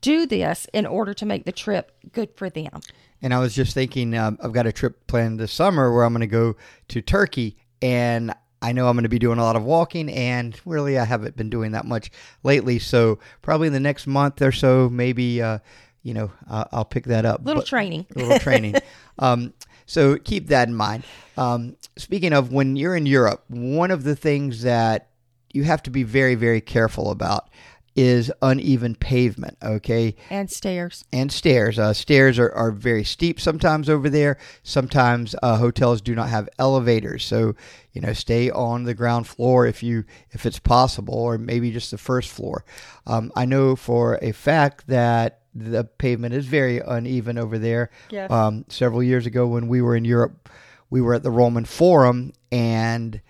do 0.00 0.26
this 0.26 0.66
in 0.72 0.86
order 0.86 1.12
to 1.14 1.26
make 1.26 1.44
the 1.44 1.52
trip 1.52 1.92
good 2.12 2.30
for 2.36 2.48
them. 2.48 2.80
And 3.20 3.32
I 3.32 3.38
was 3.38 3.54
just 3.54 3.74
thinking, 3.74 4.16
um, 4.16 4.38
I've 4.42 4.52
got 4.52 4.66
a 4.66 4.72
trip 4.72 5.06
planned 5.06 5.38
this 5.38 5.52
summer 5.52 5.92
where 5.92 6.04
I'm 6.04 6.12
going 6.12 6.20
to 6.20 6.26
go 6.26 6.56
to 6.88 7.00
Turkey, 7.00 7.56
and 7.80 8.34
I 8.62 8.72
know 8.72 8.86
I'm 8.88 8.94
going 8.94 9.02
to 9.02 9.08
be 9.08 9.18
doing 9.18 9.38
a 9.38 9.42
lot 9.42 9.56
of 9.56 9.64
walking, 9.64 10.08
and 10.10 10.58
really 10.64 10.98
I 10.98 11.04
haven't 11.04 11.36
been 11.36 11.50
doing 11.50 11.72
that 11.72 11.84
much 11.84 12.10
lately. 12.44 12.78
So 12.78 13.18
probably 13.42 13.66
in 13.66 13.72
the 13.72 13.80
next 13.80 14.06
month 14.06 14.40
or 14.40 14.52
so, 14.52 14.88
maybe 14.88 15.42
uh, 15.42 15.58
you 16.02 16.14
know 16.14 16.30
uh, 16.48 16.64
I'll 16.72 16.84
pick 16.84 17.04
that 17.06 17.24
up. 17.26 17.44
Little 17.44 17.62
But- 17.62 17.68
training. 17.68 18.06
a 18.14 18.18
little 18.20 18.38
training. 18.38 18.76
um, 19.18 19.52
so 19.84 20.16
keep 20.16 20.46
that 20.46 20.68
in 20.68 20.74
mind. 20.74 21.02
Um, 21.36 21.76
speaking 21.96 22.32
of 22.32 22.52
when 22.52 22.76
you're 22.76 22.96
in 22.96 23.04
Europe, 23.04 23.44
one 23.48 23.90
of 23.90 24.04
the 24.04 24.14
things 24.16 24.62
that 24.62 25.08
you 25.52 25.64
have 25.64 25.82
to 25.82 25.90
be 25.90 26.02
very, 26.02 26.34
very 26.34 26.60
careful 26.62 27.10
about 27.10 27.48
is 27.94 28.32
uneven 28.40 28.94
pavement. 28.94 29.56
Okay, 29.62 30.16
And 30.30 30.50
stairs. 30.50 31.04
and 31.12 31.30
stairs. 31.30 31.78
Uh, 31.78 31.92
stairs 31.92 32.38
are, 32.38 32.50
are 32.52 32.70
very 32.70 33.04
steep 33.04 33.38
sometimes 33.40 33.88
over 33.88 34.08
there. 34.08 34.38
Sometimes 34.62 35.34
uh, 35.42 35.56
hotels 35.58 36.00
do 36.00 36.14
not 36.14 36.28
have 36.30 36.48
elevators, 36.58 37.24
so 37.24 37.54
you 37.92 38.00
know 38.00 38.12
stay 38.12 38.50
on 38.50 38.84
the 38.84 38.94
ground 38.94 39.26
floor 39.26 39.66
if 39.66 39.82
you 39.82 40.04
if 40.30 40.46
it's 40.46 40.58
possible, 40.58 41.14
or 41.14 41.36
maybe 41.38 41.70
just 41.70 41.90
the 41.90 41.98
first 41.98 42.30
floor. 42.30 42.64
Um, 43.06 43.30
I 43.36 43.44
know 43.44 43.76
for 43.76 44.18
a 44.22 44.32
fact 44.32 44.86
that 44.86 45.40
the 45.54 45.84
pavement 45.84 46.32
is 46.32 46.46
very 46.46 46.78
uneven 46.80 47.36
over 47.36 47.58
there. 47.58 47.90
Yes. 48.10 48.30
Um, 48.30 48.64
several 48.68 49.02
years 49.02 49.26
ago, 49.26 49.46
when 49.46 49.68
we 49.68 49.82
were 49.82 49.94
in 49.94 50.04
Europe, 50.06 50.48
we 50.88 51.02
were 51.02 51.12
at 51.14 51.22
the 51.22 51.30
Roman 51.30 51.64
Forum 51.66 52.32
and. 52.50 53.20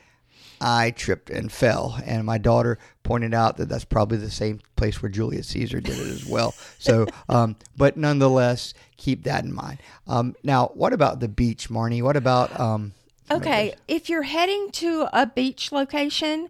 I 0.62 0.92
tripped 0.92 1.28
and 1.28 1.50
fell, 1.50 2.00
and 2.04 2.24
my 2.24 2.38
daughter 2.38 2.78
pointed 3.02 3.34
out 3.34 3.56
that 3.56 3.68
that's 3.68 3.84
probably 3.84 4.18
the 4.18 4.30
same 4.30 4.60
place 4.76 5.02
where 5.02 5.10
Julius 5.10 5.48
Caesar 5.48 5.80
did 5.80 5.98
it 5.98 6.06
as 6.06 6.24
well. 6.24 6.54
So, 6.78 7.06
um, 7.28 7.56
but 7.76 7.96
nonetheless, 7.96 8.72
keep 8.96 9.24
that 9.24 9.44
in 9.44 9.52
mind. 9.52 9.80
Um, 10.06 10.36
now, 10.42 10.70
what 10.74 10.92
about 10.92 11.20
the 11.20 11.28
beach, 11.28 11.68
Marnie? 11.68 12.02
What 12.02 12.16
about 12.16 12.58
um, 12.58 12.92
Okay, 13.30 13.74
if 13.88 14.08
you're 14.08 14.22
heading 14.22 14.70
to 14.72 15.08
a 15.12 15.26
beach 15.26 15.72
location 15.72 16.48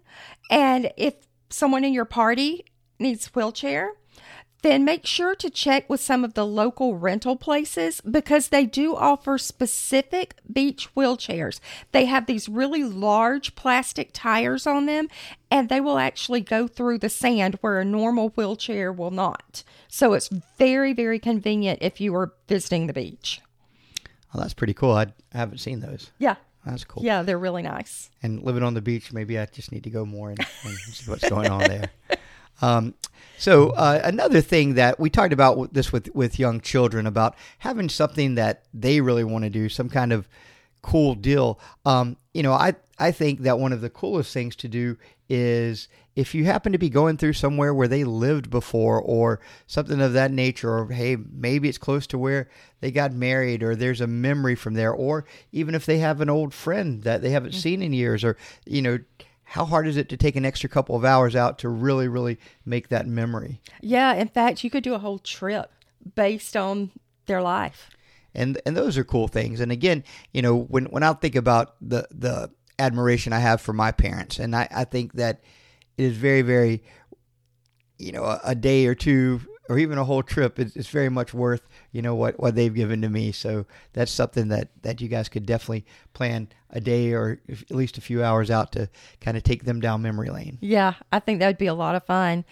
and 0.49 0.91
if 0.97 1.15
someone 1.49 1.83
in 1.83 1.93
your 1.93 2.05
party 2.05 2.65
needs 2.99 3.27
wheelchair, 3.27 3.93
then 4.63 4.83
make 4.83 5.05
sure 5.05 5.35
to 5.35 5.49
check 5.49 5.89
with 5.89 5.99
some 5.99 6.23
of 6.23 6.33
the 6.33 6.45
local 6.45 6.97
rental 6.97 7.35
places 7.35 8.01
because 8.01 8.47
they 8.47 8.65
do 8.65 8.95
offer 8.95 9.37
specific 9.37 10.35
beach 10.51 10.89
wheelchairs. 10.95 11.59
They 11.91 12.05
have 12.05 12.25
these 12.25 12.49
really 12.49 12.83
large 12.83 13.55
plastic 13.55 14.09
tires 14.13 14.65
on 14.65 14.85
them 14.85 15.09
and 15.51 15.69
they 15.69 15.81
will 15.81 15.99
actually 15.99 16.41
go 16.41 16.67
through 16.67 16.99
the 16.99 17.09
sand 17.09 17.57
where 17.61 17.79
a 17.79 17.85
normal 17.85 18.29
wheelchair 18.29 18.91
will 18.91 19.11
not. 19.11 19.63
So 19.89 20.13
it's 20.13 20.29
very, 20.57 20.93
very 20.93 21.19
convenient 21.19 21.79
if 21.81 22.01
you 22.01 22.15
are 22.15 22.33
visiting 22.47 22.87
the 22.87 22.93
beach. 22.93 23.41
Oh, 24.33 24.39
that's 24.39 24.53
pretty 24.53 24.73
cool. 24.73 24.93
I, 24.93 25.07
I 25.33 25.37
haven't 25.37 25.59
seen 25.59 25.81
those. 25.81 26.09
Yeah. 26.17 26.35
That's 26.65 26.85
cool. 26.85 27.03
Yeah, 27.03 27.23
they're 27.23 27.37
really 27.37 27.61
nice. 27.61 28.09
And 28.21 28.41
living 28.41 28.63
on 28.63 28.73
the 28.73 28.81
beach, 28.81 29.11
maybe 29.11 29.37
I 29.37 29.45
just 29.45 29.73
need 29.73 29.83
to 29.83 29.89
go 29.89 30.05
more 30.05 30.29
and, 30.29 30.39
and 30.39 30.77
see 30.77 31.11
what's 31.11 31.29
going 31.29 31.49
on 31.49 31.59
there. 31.59 31.91
Um, 32.63 32.93
so 33.37 33.71
uh, 33.71 33.99
another 34.05 34.39
thing 34.39 34.75
that 34.75 34.99
we 34.99 35.09
talked 35.09 35.33
about 35.33 35.57
with 35.57 35.73
this 35.73 35.91
with 35.91 36.09
with 36.15 36.39
young 36.39 36.61
children 36.61 37.05
about 37.05 37.35
having 37.59 37.89
something 37.89 38.35
that 38.35 38.63
they 38.73 39.01
really 39.01 39.25
want 39.25 39.43
to 39.43 39.49
do, 39.49 39.67
some 39.67 39.89
kind 39.89 40.13
of 40.13 40.29
cool 40.81 41.13
deal. 41.13 41.59
Um, 41.85 42.15
you 42.33 42.41
know, 42.41 42.53
I 42.53 42.75
I 42.97 43.11
think 43.11 43.41
that 43.41 43.59
one 43.59 43.73
of 43.73 43.81
the 43.81 43.89
coolest 43.89 44.33
things 44.33 44.55
to 44.57 44.69
do 44.69 44.97
is 45.27 45.89
if 46.15 46.35
you 46.35 46.45
happen 46.45 46.71
to 46.71 46.77
be 46.77 46.89
going 46.89 47.17
through 47.17 47.33
somewhere 47.33 47.73
where 47.73 47.87
they 47.87 48.03
lived 48.03 48.49
before 48.49 49.01
or 49.01 49.41
something 49.67 49.99
of 49.99 50.13
that 50.13 50.31
nature, 50.31 50.77
or 50.77 50.87
hey, 50.87 51.17
maybe 51.17 51.67
it's 51.67 51.77
close 51.77 52.07
to 52.07 52.17
where 52.17 52.47
they 52.79 52.91
got 52.91 53.11
married 53.11 53.63
or 53.63 53.75
there's 53.75 54.01
a 54.01 54.07
memory 54.07 54.55
from 54.55 54.75
there, 54.75 54.93
or 54.93 55.25
even 55.51 55.75
if 55.75 55.85
they 55.85 55.97
have 55.97 56.21
an 56.21 56.29
old 56.29 56.53
friend 56.53 57.03
that 57.03 57.21
they 57.21 57.31
haven't 57.31 57.53
seen 57.53 57.81
in 57.81 57.93
years, 57.93 58.23
or, 58.23 58.37
you 58.65 58.81
know, 58.81 58.99
how 59.43 59.65
hard 59.65 59.87
is 59.87 59.97
it 59.97 60.09
to 60.09 60.17
take 60.17 60.35
an 60.35 60.45
extra 60.45 60.69
couple 60.69 60.95
of 60.95 61.05
hours 61.05 61.35
out 61.35 61.59
to 61.59 61.69
really, 61.69 62.07
really 62.07 62.39
make 62.65 62.89
that 62.89 63.07
memory? 63.07 63.61
Yeah, 63.81 64.13
in 64.13 64.27
fact, 64.27 64.63
you 64.63 64.69
could 64.69 64.83
do 64.83 64.93
a 64.93 64.99
whole 64.99 65.19
trip 65.19 65.71
based 66.15 66.57
on 66.57 66.91
their 67.25 67.41
life. 67.41 67.89
and 68.35 68.59
and 68.65 68.75
those 68.75 68.97
are 68.97 69.03
cool 69.03 69.27
things. 69.27 69.59
And 69.59 69.71
again, 69.71 70.03
you 70.33 70.41
know, 70.41 70.57
when 70.57 70.85
when 70.85 71.03
I 71.03 71.13
think 71.13 71.35
about 71.35 71.75
the 71.81 72.07
the 72.11 72.49
admiration 72.79 73.31
I 73.33 73.39
have 73.39 73.61
for 73.61 73.73
my 73.73 73.91
parents, 73.91 74.39
and 74.39 74.55
I, 74.55 74.67
I 74.71 74.83
think 74.85 75.13
that 75.13 75.41
it 75.97 76.03
is 76.03 76.17
very 76.17 76.41
very, 76.41 76.83
you 77.99 78.11
know, 78.11 78.23
a, 78.23 78.41
a 78.43 78.55
day 78.55 78.87
or 78.87 78.95
two 78.95 79.41
or 79.69 79.77
even 79.77 79.97
a 79.97 80.03
whole 80.03 80.23
trip 80.23 80.59
it's, 80.59 80.75
is 80.75 80.87
very 80.87 81.09
much 81.09 81.33
worth 81.33 81.67
you 81.91 82.01
know 82.01 82.15
what 82.15 82.39
what 82.39 82.55
they've 82.55 82.73
given 82.73 83.01
to 83.01 83.09
me. 83.09 83.31
So 83.31 83.65
that's 83.93 84.11
something 84.11 84.49
that 84.49 84.69
that 84.81 85.01
you 85.01 85.07
guys 85.07 85.29
could 85.29 85.45
definitely 85.45 85.85
plan 86.13 86.49
a 86.69 86.81
day 86.81 87.13
or 87.13 87.39
at 87.49 87.71
least 87.71 87.97
a 87.97 88.01
few 88.01 88.23
hours 88.23 88.49
out 88.49 88.71
to 88.73 88.89
kind 89.21 89.37
of 89.37 89.43
take 89.43 89.63
them 89.63 89.79
down 89.79 90.01
memory 90.01 90.29
lane. 90.29 90.57
Yeah, 90.59 90.95
I 91.11 91.19
think 91.19 91.39
that 91.39 91.47
would 91.47 91.57
be 91.57 91.67
a 91.67 91.73
lot 91.73 91.95
of 91.95 92.03
fun. 92.03 92.45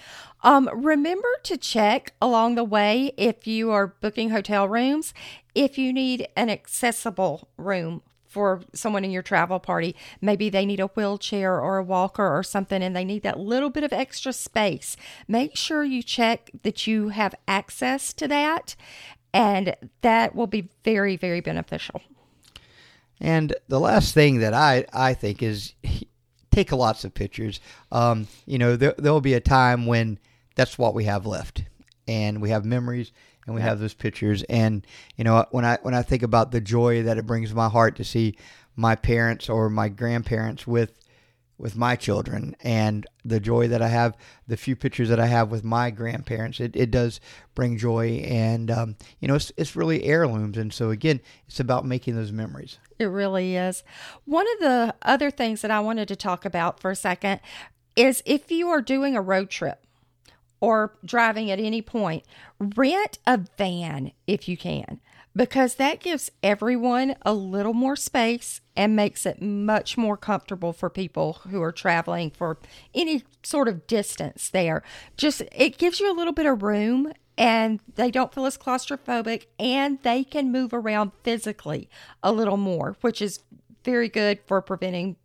Um, 0.43 0.69
remember 0.73 1.29
to 1.43 1.57
check 1.57 2.13
along 2.21 2.55
the 2.55 2.63
way 2.63 3.13
if 3.17 3.47
you 3.47 3.71
are 3.71 3.87
booking 3.87 4.29
hotel 4.29 4.67
rooms, 4.67 5.13
if 5.55 5.77
you 5.77 5.91
need 5.91 6.27
an 6.35 6.49
accessible 6.49 7.49
room 7.57 8.03
for 8.31 8.61
someone 8.73 9.03
in 9.03 9.11
your 9.11 9.21
travel 9.21 9.59
party. 9.59 9.93
Maybe 10.21 10.49
they 10.49 10.65
need 10.65 10.79
a 10.79 10.87
wheelchair 10.87 11.59
or 11.59 11.77
a 11.77 11.83
walker 11.83 12.25
or 12.25 12.43
something 12.43 12.81
and 12.81 12.95
they 12.95 13.03
need 13.03 13.23
that 13.23 13.37
little 13.39 13.69
bit 13.69 13.83
of 13.83 13.91
extra 13.91 14.31
space. 14.31 14.95
Make 15.27 15.57
sure 15.57 15.83
you 15.83 16.01
check 16.01 16.49
that 16.63 16.87
you 16.87 17.09
have 17.09 17.35
access 17.45 18.13
to 18.13 18.27
that, 18.29 18.75
and 19.33 19.75
that 20.01 20.33
will 20.33 20.47
be 20.47 20.69
very, 20.83 21.17
very 21.17 21.41
beneficial. 21.41 22.01
And 23.19 23.53
the 23.67 23.79
last 23.79 24.13
thing 24.13 24.39
that 24.39 24.53
I, 24.53 24.85
I 24.93 25.13
think 25.13 25.43
is 25.43 25.73
take 26.51 26.71
lots 26.71 27.03
of 27.03 27.13
pictures. 27.13 27.59
Um, 27.91 28.27
you 28.45 28.57
know, 28.57 28.77
there, 28.77 28.95
there'll 28.97 29.21
be 29.21 29.33
a 29.33 29.41
time 29.41 29.85
when 29.85 30.19
that's 30.55 30.77
what 30.77 30.93
we 30.93 31.03
have 31.03 31.25
left, 31.25 31.63
and 32.07 32.41
we 32.41 32.49
have 32.49 32.65
memories, 32.65 33.11
and 33.45 33.55
we 33.55 33.61
have 33.61 33.79
those 33.79 33.93
pictures. 33.93 34.43
And 34.43 34.85
you 35.15 35.23
know, 35.23 35.45
when 35.51 35.65
I 35.65 35.77
when 35.81 35.93
I 35.93 36.01
think 36.01 36.23
about 36.23 36.51
the 36.51 36.61
joy 36.61 37.03
that 37.03 37.17
it 37.17 37.25
brings 37.25 37.53
my 37.53 37.69
heart 37.69 37.95
to 37.97 38.03
see 38.03 38.37
my 38.75 38.95
parents 38.95 39.49
or 39.49 39.69
my 39.69 39.89
grandparents 39.89 40.65
with 40.65 40.97
with 41.61 41.77
my 41.77 41.95
children 41.95 42.55
and 42.63 43.05
the 43.23 43.39
joy 43.39 43.67
that 43.67 43.83
I 43.83 43.87
have, 43.87 44.17
the 44.47 44.57
few 44.57 44.75
pictures 44.75 45.09
that 45.09 45.19
I 45.19 45.27
have 45.27 45.51
with 45.51 45.63
my 45.63 45.91
grandparents, 45.91 46.59
it, 46.59 46.75
it 46.75 46.89
does 46.89 47.19
bring 47.53 47.77
joy. 47.77 48.23
And, 48.27 48.71
um, 48.71 48.95
you 49.19 49.27
know, 49.27 49.35
it's, 49.35 49.51
it's 49.57 49.75
really 49.75 50.03
heirlooms. 50.03 50.57
And 50.57 50.73
so, 50.73 50.89
again, 50.89 51.21
it's 51.47 51.59
about 51.59 51.85
making 51.85 52.15
those 52.15 52.31
memories. 52.31 52.79
It 52.97 53.05
really 53.05 53.55
is. 53.55 53.83
One 54.25 54.47
of 54.53 54.59
the 54.59 54.95
other 55.03 55.29
things 55.29 55.61
that 55.61 55.69
I 55.69 55.81
wanted 55.81 56.07
to 56.07 56.15
talk 56.15 56.45
about 56.45 56.79
for 56.79 56.89
a 56.89 56.95
second 56.95 57.41
is 57.95 58.23
if 58.25 58.49
you 58.49 58.69
are 58.69 58.81
doing 58.81 59.15
a 59.15 59.21
road 59.21 59.51
trip 59.51 59.85
or 60.61 60.93
driving 61.03 61.51
at 61.51 61.59
any 61.59 61.81
point, 61.81 62.23
rent 62.59 63.17
a 63.27 63.41
van 63.57 64.11
if 64.27 64.47
you 64.47 64.55
can, 64.55 65.01
because 65.35 65.75
that 65.75 65.99
gives 65.99 66.31
everyone 66.43 67.15
a 67.23 67.33
little 67.33 67.73
more 67.73 67.95
space 67.95 68.61
and 68.75 68.95
makes 68.95 69.25
it 69.25 69.41
much 69.41 69.97
more 69.97 70.15
comfortable 70.15 70.71
for 70.71 70.89
people 70.89 71.41
who 71.49 71.61
are 71.61 71.71
traveling 71.71 72.29
for 72.29 72.59
any 72.93 73.23
sort 73.43 73.67
of 73.67 73.87
distance 73.87 74.49
there. 74.49 74.83
Just 75.17 75.41
it 75.51 75.77
gives 75.77 75.99
you 75.99 76.11
a 76.11 76.15
little 76.15 76.33
bit 76.33 76.45
of 76.45 76.63
room 76.63 77.11
and 77.37 77.79
they 77.95 78.11
don't 78.11 78.33
feel 78.33 78.45
as 78.45 78.57
claustrophobic 78.57 79.47
and 79.57 79.99
they 80.03 80.23
can 80.23 80.51
move 80.51 80.73
around 80.73 81.11
physically 81.23 81.89
a 82.21 82.31
little 82.31 82.57
more, 82.57 82.95
which 83.01 83.21
is 83.21 83.39
very 83.83 84.09
good 84.09 84.39
for 84.45 84.61
preventing 84.61 85.15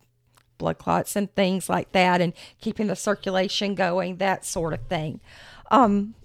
blood 0.57 0.77
clots 0.77 1.15
and 1.15 1.33
things 1.35 1.69
like 1.69 1.91
that 1.91 2.21
and 2.21 2.33
keeping 2.61 2.87
the 2.87 2.95
circulation 2.95 3.75
going, 3.75 4.17
that 4.17 4.45
sort 4.45 4.73
of 4.73 4.81
thing. 4.87 5.19
Um, 5.71 6.15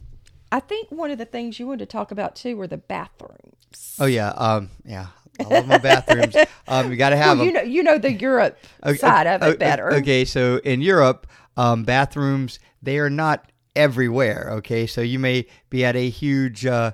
I 0.51 0.61
think 0.61 0.91
one 0.91 1.11
of 1.11 1.19
the 1.19 1.25
things 1.25 1.59
you 1.59 1.67
wanted 1.67 1.81
to 1.81 1.87
talk 1.87 2.11
about 2.11 2.37
too 2.37 2.57
were 2.57 2.67
the 2.67 2.77
bathrooms. 2.79 3.97
Oh, 3.99 4.07
yeah. 4.07 4.31
Um, 4.31 4.71
yeah. 4.85 5.07
I 5.41 5.45
love 5.45 5.67
my 5.67 5.79
bathrooms. 5.79 6.37
Um, 6.69 6.91
you 6.91 6.97
got 6.97 7.11
to 7.11 7.17
have 7.17 7.39
Well, 7.39 7.45
them. 7.45 7.47
you 7.47 7.53
know, 7.53 7.63
you 7.63 7.83
know 7.83 7.99
the 7.99 8.13
Europe 8.13 8.57
Okay, 8.85 8.97
side 8.97 9.27
of 9.27 9.43
it 9.43 9.59
better. 9.59 9.93
Okay, 9.95 10.25
so 10.25 10.59
in 10.65 10.81
Europe, 10.81 11.27
um, 11.57 11.83
bathrooms 11.83 12.61
they 12.83 12.99
are 12.99 13.11
not 13.11 13.51
everywhere. 13.75 14.49
Okay, 14.53 14.87
so 14.87 15.01
you 15.01 15.19
may 15.19 15.47
be 15.71 15.85
at 15.85 15.97
a 15.97 16.09
huge, 16.09 16.65
uh, 16.65 16.93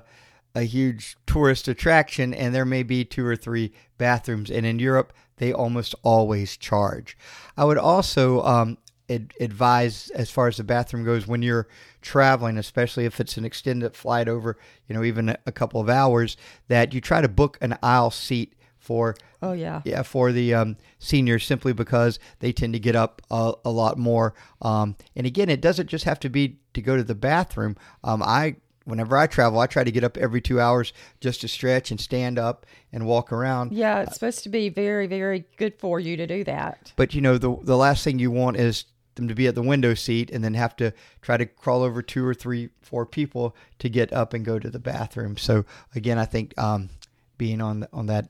a 0.55 0.63
huge 0.63 1.15
tourist 1.27 1.67
attraction, 1.67 2.33
and 2.33 2.53
there 2.53 2.65
may 2.65 2.81
be 2.83 3.05
two 3.05 3.23
or 3.25 3.35
three 3.35 3.71
bathrooms. 3.99 4.49
And 4.49 4.65
in 4.65 4.79
Europe, 4.79 5.13
they 5.39 5.51
almost 5.51 5.95
always 6.03 6.55
charge. 6.55 7.17
I 7.57 7.65
would 7.65 7.77
also 7.77 8.41
um, 8.43 8.77
ad- 9.09 9.33
advise, 9.39 10.09
as 10.11 10.29
far 10.29 10.47
as 10.47 10.57
the 10.57 10.63
bathroom 10.63 11.03
goes, 11.03 11.27
when 11.27 11.41
you're 11.41 11.67
traveling, 12.01 12.57
especially 12.57 13.05
if 13.05 13.19
it's 13.19 13.37
an 13.37 13.45
extended 13.45 13.95
flight 13.95 14.29
over, 14.29 14.57
you 14.87 14.95
know, 14.95 15.03
even 15.03 15.35
a- 15.45 15.51
couple 15.51 15.81
of 15.81 15.89
hours, 15.89 16.37
that 16.67 16.93
you 16.93 17.01
try 17.01 17.19
to 17.21 17.27
book 17.27 17.57
an 17.61 17.77
aisle 17.81 18.11
seat 18.11 18.53
for 18.77 19.15
Oh 19.41 19.51
yeah. 19.53 19.81
yeah, 19.85 20.03
for 20.03 20.31
the 20.31 20.53
um, 20.53 20.77
seniors 20.99 21.45
simply 21.45 21.73
because 21.73 22.17
they 22.39 22.51
tend 22.51 22.73
to 22.73 22.79
get 22.79 22.95
up 22.95 23.21
a, 23.29 23.53
a 23.65 23.69
lot 23.69 23.97
more. 23.97 24.33
Um, 24.61 24.95
and 25.15 25.27
again, 25.27 25.49
it 25.49 25.61
doesn't 25.61 25.87
just 25.87 26.05
have 26.05 26.19
to 26.21 26.29
be 26.29 26.59
to 26.73 26.81
go 26.81 26.95
to 26.95 27.03
the 27.03 27.15
bathroom. 27.15 27.75
Um, 28.03 28.23
I, 28.23 28.55
whenever 28.89 29.17
I 29.17 29.27
travel, 29.27 29.59
I 29.59 29.67
try 29.67 29.83
to 29.83 29.91
get 29.91 30.03
up 30.03 30.17
every 30.17 30.41
two 30.41 30.59
hours 30.59 30.93
just 31.19 31.41
to 31.41 31.47
stretch 31.47 31.91
and 31.91 31.99
stand 31.99 32.39
up 32.39 32.65
and 32.91 33.05
walk 33.05 33.31
around. 33.31 33.71
Yeah, 33.71 34.01
it's 34.01 34.15
supposed 34.15 34.43
to 34.43 34.49
be 34.49 34.69
very, 34.69 35.07
very 35.07 35.45
good 35.57 35.79
for 35.79 35.99
you 35.99 36.17
to 36.17 36.27
do 36.27 36.43
that. 36.45 36.93
But 36.95 37.13
you 37.13 37.21
know, 37.21 37.37
the 37.37 37.55
the 37.61 37.77
last 37.77 38.03
thing 38.03 38.19
you 38.19 38.31
want 38.31 38.57
is 38.57 38.85
them 39.15 39.27
to 39.27 39.35
be 39.35 39.47
at 39.47 39.55
the 39.55 39.61
window 39.61 39.93
seat 39.93 40.31
and 40.31 40.43
then 40.43 40.53
have 40.53 40.75
to 40.77 40.93
try 41.21 41.37
to 41.37 41.45
crawl 41.45 41.83
over 41.83 42.01
two 42.01 42.25
or 42.25 42.33
three, 42.33 42.69
four 42.81 43.05
people 43.05 43.55
to 43.79 43.89
get 43.89 44.11
up 44.13 44.33
and 44.33 44.45
go 44.45 44.57
to 44.57 44.69
the 44.69 44.79
bathroom. 44.79 45.37
So 45.37 45.65
again, 45.93 46.17
I 46.17 46.25
think 46.25 46.57
um, 46.57 46.89
being 47.37 47.61
on 47.61 47.87
on 47.93 48.07
that 48.07 48.29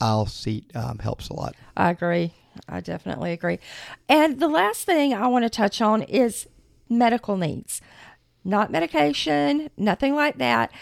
aisle 0.00 0.26
seat 0.26 0.70
um, 0.74 0.98
helps 0.98 1.28
a 1.28 1.34
lot. 1.34 1.54
I 1.76 1.90
agree. 1.90 2.32
I 2.68 2.80
definitely 2.80 3.32
agree. 3.32 3.58
And 4.08 4.40
the 4.40 4.48
last 4.48 4.84
thing 4.84 5.14
I 5.14 5.26
want 5.28 5.44
to 5.44 5.50
touch 5.50 5.80
on 5.80 6.02
is 6.02 6.48
medical 6.88 7.36
needs. 7.36 7.80
Not 8.44 8.70
medication, 8.70 9.70
nothing 9.76 10.14
like 10.14 10.38
that, 10.38 10.72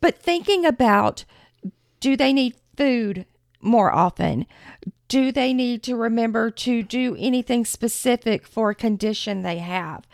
but 0.00 0.18
thinking 0.18 0.66
about 0.66 1.24
do 2.00 2.16
they 2.16 2.32
need 2.32 2.54
food 2.76 3.24
more 3.60 3.92
often? 3.92 4.46
Do 5.08 5.32
they 5.32 5.54
need 5.54 5.82
to 5.84 5.96
remember 5.96 6.50
to 6.50 6.82
do 6.82 7.16
anything 7.18 7.64
specific 7.64 8.46
for 8.46 8.70
a 8.70 8.74
condition 8.74 9.42
they 9.42 9.58
have? 9.58 10.06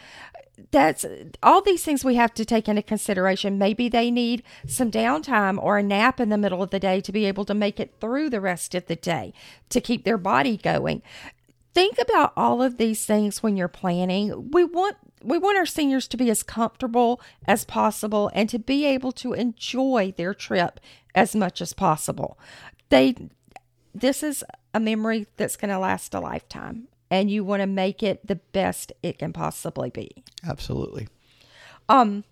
that's 0.70 1.04
all 1.42 1.62
these 1.62 1.82
things 1.82 2.04
we 2.04 2.14
have 2.14 2.34
to 2.34 2.44
take 2.44 2.68
into 2.68 2.82
consideration. 2.82 3.58
Maybe 3.58 3.88
they 3.88 4.10
need 4.10 4.42
some 4.66 4.90
downtime 4.90 5.62
or 5.62 5.78
a 5.78 5.82
nap 5.82 6.20
in 6.20 6.28
the 6.28 6.38
middle 6.38 6.62
of 6.62 6.70
the 6.70 6.80
day 6.80 7.00
to 7.00 7.12
be 7.12 7.26
able 7.26 7.44
to 7.46 7.54
make 7.54 7.80
it 7.80 7.94
through 8.00 8.30
the 8.30 8.40
rest 8.40 8.74
of 8.74 8.86
the 8.86 8.96
day 8.96 9.32
to 9.70 9.80
keep 9.80 10.04
their 10.04 10.18
body 10.18 10.56
going. 10.56 11.02
Think 11.74 11.98
about 11.98 12.32
all 12.36 12.62
of 12.62 12.76
these 12.78 13.04
things 13.06 13.42
when 13.42 13.56
you're 13.56 13.68
planning. 13.68 14.50
We 14.50 14.64
want 14.64 14.96
we 15.22 15.38
want 15.38 15.58
our 15.58 15.66
seniors 15.66 16.08
to 16.08 16.16
be 16.16 16.30
as 16.30 16.42
comfortable 16.42 17.20
as 17.46 17.64
possible 17.64 18.30
and 18.34 18.48
to 18.48 18.58
be 18.58 18.84
able 18.84 19.12
to 19.12 19.32
enjoy 19.32 20.14
their 20.16 20.34
trip 20.34 20.80
as 21.14 21.34
much 21.36 21.60
as 21.60 21.72
possible. 21.72 22.38
They 22.88 23.14
this 23.94 24.22
is 24.22 24.44
a 24.72 24.80
memory 24.80 25.26
that's 25.36 25.56
going 25.56 25.70
to 25.70 25.78
last 25.78 26.14
a 26.14 26.20
lifetime 26.20 26.88
and 27.10 27.30
you 27.30 27.42
want 27.42 27.60
to 27.60 27.66
make 27.66 28.02
it 28.02 28.26
the 28.26 28.36
best 28.36 28.92
it 29.02 29.18
can 29.18 29.32
possibly 29.32 29.90
be. 29.90 30.22
Absolutely. 30.46 31.08
Um, 31.88 32.24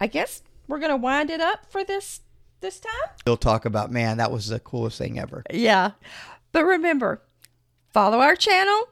I 0.00 0.06
guess 0.06 0.42
we're 0.66 0.78
gonna 0.78 0.96
wind 0.96 1.30
it 1.30 1.40
up 1.40 1.70
for 1.70 1.82
this 1.82 2.20
this 2.60 2.78
time. 2.78 3.10
We'll 3.26 3.36
talk 3.36 3.64
about 3.64 3.90
man, 3.90 4.18
that 4.18 4.30
was 4.30 4.48
the 4.48 4.60
coolest 4.60 4.98
thing 4.98 5.18
ever. 5.18 5.42
Yeah, 5.50 5.92
but 6.52 6.64
remember, 6.64 7.22
follow 7.92 8.18
our 8.20 8.36
channel, 8.36 8.88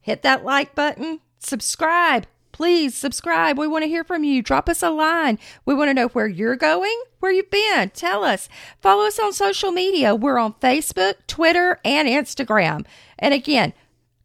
hit 0.00 0.22
that 0.22 0.44
like 0.44 0.74
button, 0.74 1.20
subscribe. 1.38 2.26
Please 2.56 2.94
subscribe. 2.94 3.58
We 3.58 3.66
want 3.66 3.82
to 3.82 3.88
hear 3.88 4.02
from 4.02 4.24
you. 4.24 4.40
Drop 4.40 4.66
us 4.70 4.82
a 4.82 4.88
line. 4.88 5.38
We 5.66 5.74
want 5.74 5.90
to 5.90 5.94
know 5.94 6.08
where 6.08 6.26
you're 6.26 6.56
going, 6.56 6.98
where 7.20 7.30
you've 7.30 7.50
been. 7.50 7.90
Tell 7.90 8.24
us. 8.24 8.48
Follow 8.80 9.04
us 9.04 9.18
on 9.18 9.34
social 9.34 9.72
media. 9.72 10.14
We're 10.14 10.38
on 10.38 10.54
Facebook, 10.54 11.16
Twitter, 11.26 11.78
and 11.84 12.08
Instagram. 12.08 12.86
And 13.18 13.34
again, 13.34 13.74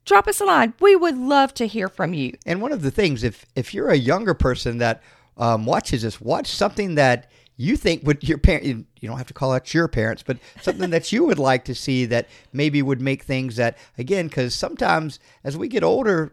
drop 0.05 0.29
us 0.29 0.39
a 0.39 0.45
line. 0.45 0.73
We 0.79 0.95
would 0.95 1.17
love 1.17 1.53
to 1.55 1.67
hear 1.67 1.89
from 1.89 2.13
you. 2.13 2.37
And 2.45 2.61
one 2.61 2.71
of 2.71 2.83
the 2.83 2.89
things, 2.89 3.25
if 3.25 3.45
if 3.53 3.73
you're 3.73 3.89
a 3.89 3.97
younger 3.97 4.33
person 4.33 4.77
that 4.77 5.03
um, 5.35 5.65
watches 5.65 6.03
this, 6.03 6.21
watch 6.21 6.47
something 6.47 6.95
that 6.95 7.29
you 7.57 7.75
think 7.75 8.07
would 8.07 8.23
your 8.23 8.37
parent. 8.37 8.63
You 8.63 8.85
don't 9.03 9.17
have 9.17 9.27
to 9.27 9.33
call 9.33 9.51
out 9.51 9.73
your 9.73 9.89
parents, 9.89 10.23
but 10.23 10.37
something 10.61 10.89
that 10.91 11.11
you 11.11 11.25
would 11.25 11.37
like 11.37 11.65
to 11.65 11.75
see 11.75 12.05
that 12.05 12.29
maybe 12.53 12.81
would 12.81 13.01
make 13.01 13.23
things 13.23 13.57
that 13.57 13.77
again, 13.97 14.29
because 14.29 14.55
sometimes 14.55 15.19
as 15.43 15.57
we 15.57 15.67
get 15.67 15.83
older, 15.83 16.31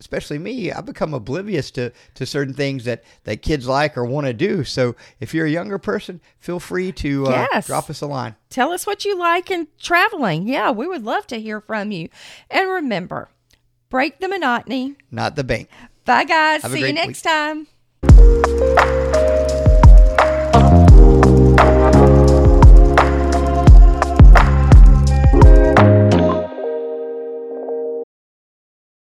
especially 0.00 0.38
me, 0.38 0.72
I've 0.72 0.86
become 0.86 1.14
oblivious 1.14 1.70
to 1.72 1.92
to 2.14 2.26
certain 2.26 2.54
things 2.54 2.84
that 2.84 3.04
that 3.24 3.42
kids 3.42 3.68
like 3.68 3.96
or 3.96 4.04
want 4.04 4.26
to 4.26 4.32
do. 4.32 4.64
So 4.64 4.96
if 5.20 5.32
you're 5.34 5.46
a 5.46 5.50
younger 5.50 5.78
person, 5.78 6.20
feel 6.40 6.58
free 6.58 6.90
to 6.92 7.26
uh, 7.26 7.46
Yes. 7.52 7.66
drop 7.66 7.88
us 7.90 8.00
a 8.00 8.06
line. 8.06 8.34
Tell 8.48 8.72
us 8.72 8.86
what 8.86 9.04
you 9.04 9.16
like 9.16 9.50
in 9.50 9.68
traveling. 9.80 10.48
Yeah, 10.48 10.70
we 10.70 10.88
would 10.88 11.04
love 11.04 11.26
to 11.28 11.40
hear 11.40 11.60
from 11.60 11.92
you. 11.92 12.08
And 12.50 12.68
remember, 12.68 13.28
break 13.90 14.18
the 14.18 14.28
monotony. 14.28 14.96
Not 15.10 15.36
the 15.36 15.44
bank. 15.44 15.68
Bye, 16.04 16.24
guys. 16.24 16.62
Have 16.62 16.72
See 16.72 16.86
you 16.86 16.92
next 16.92 17.22
time. 17.22 17.68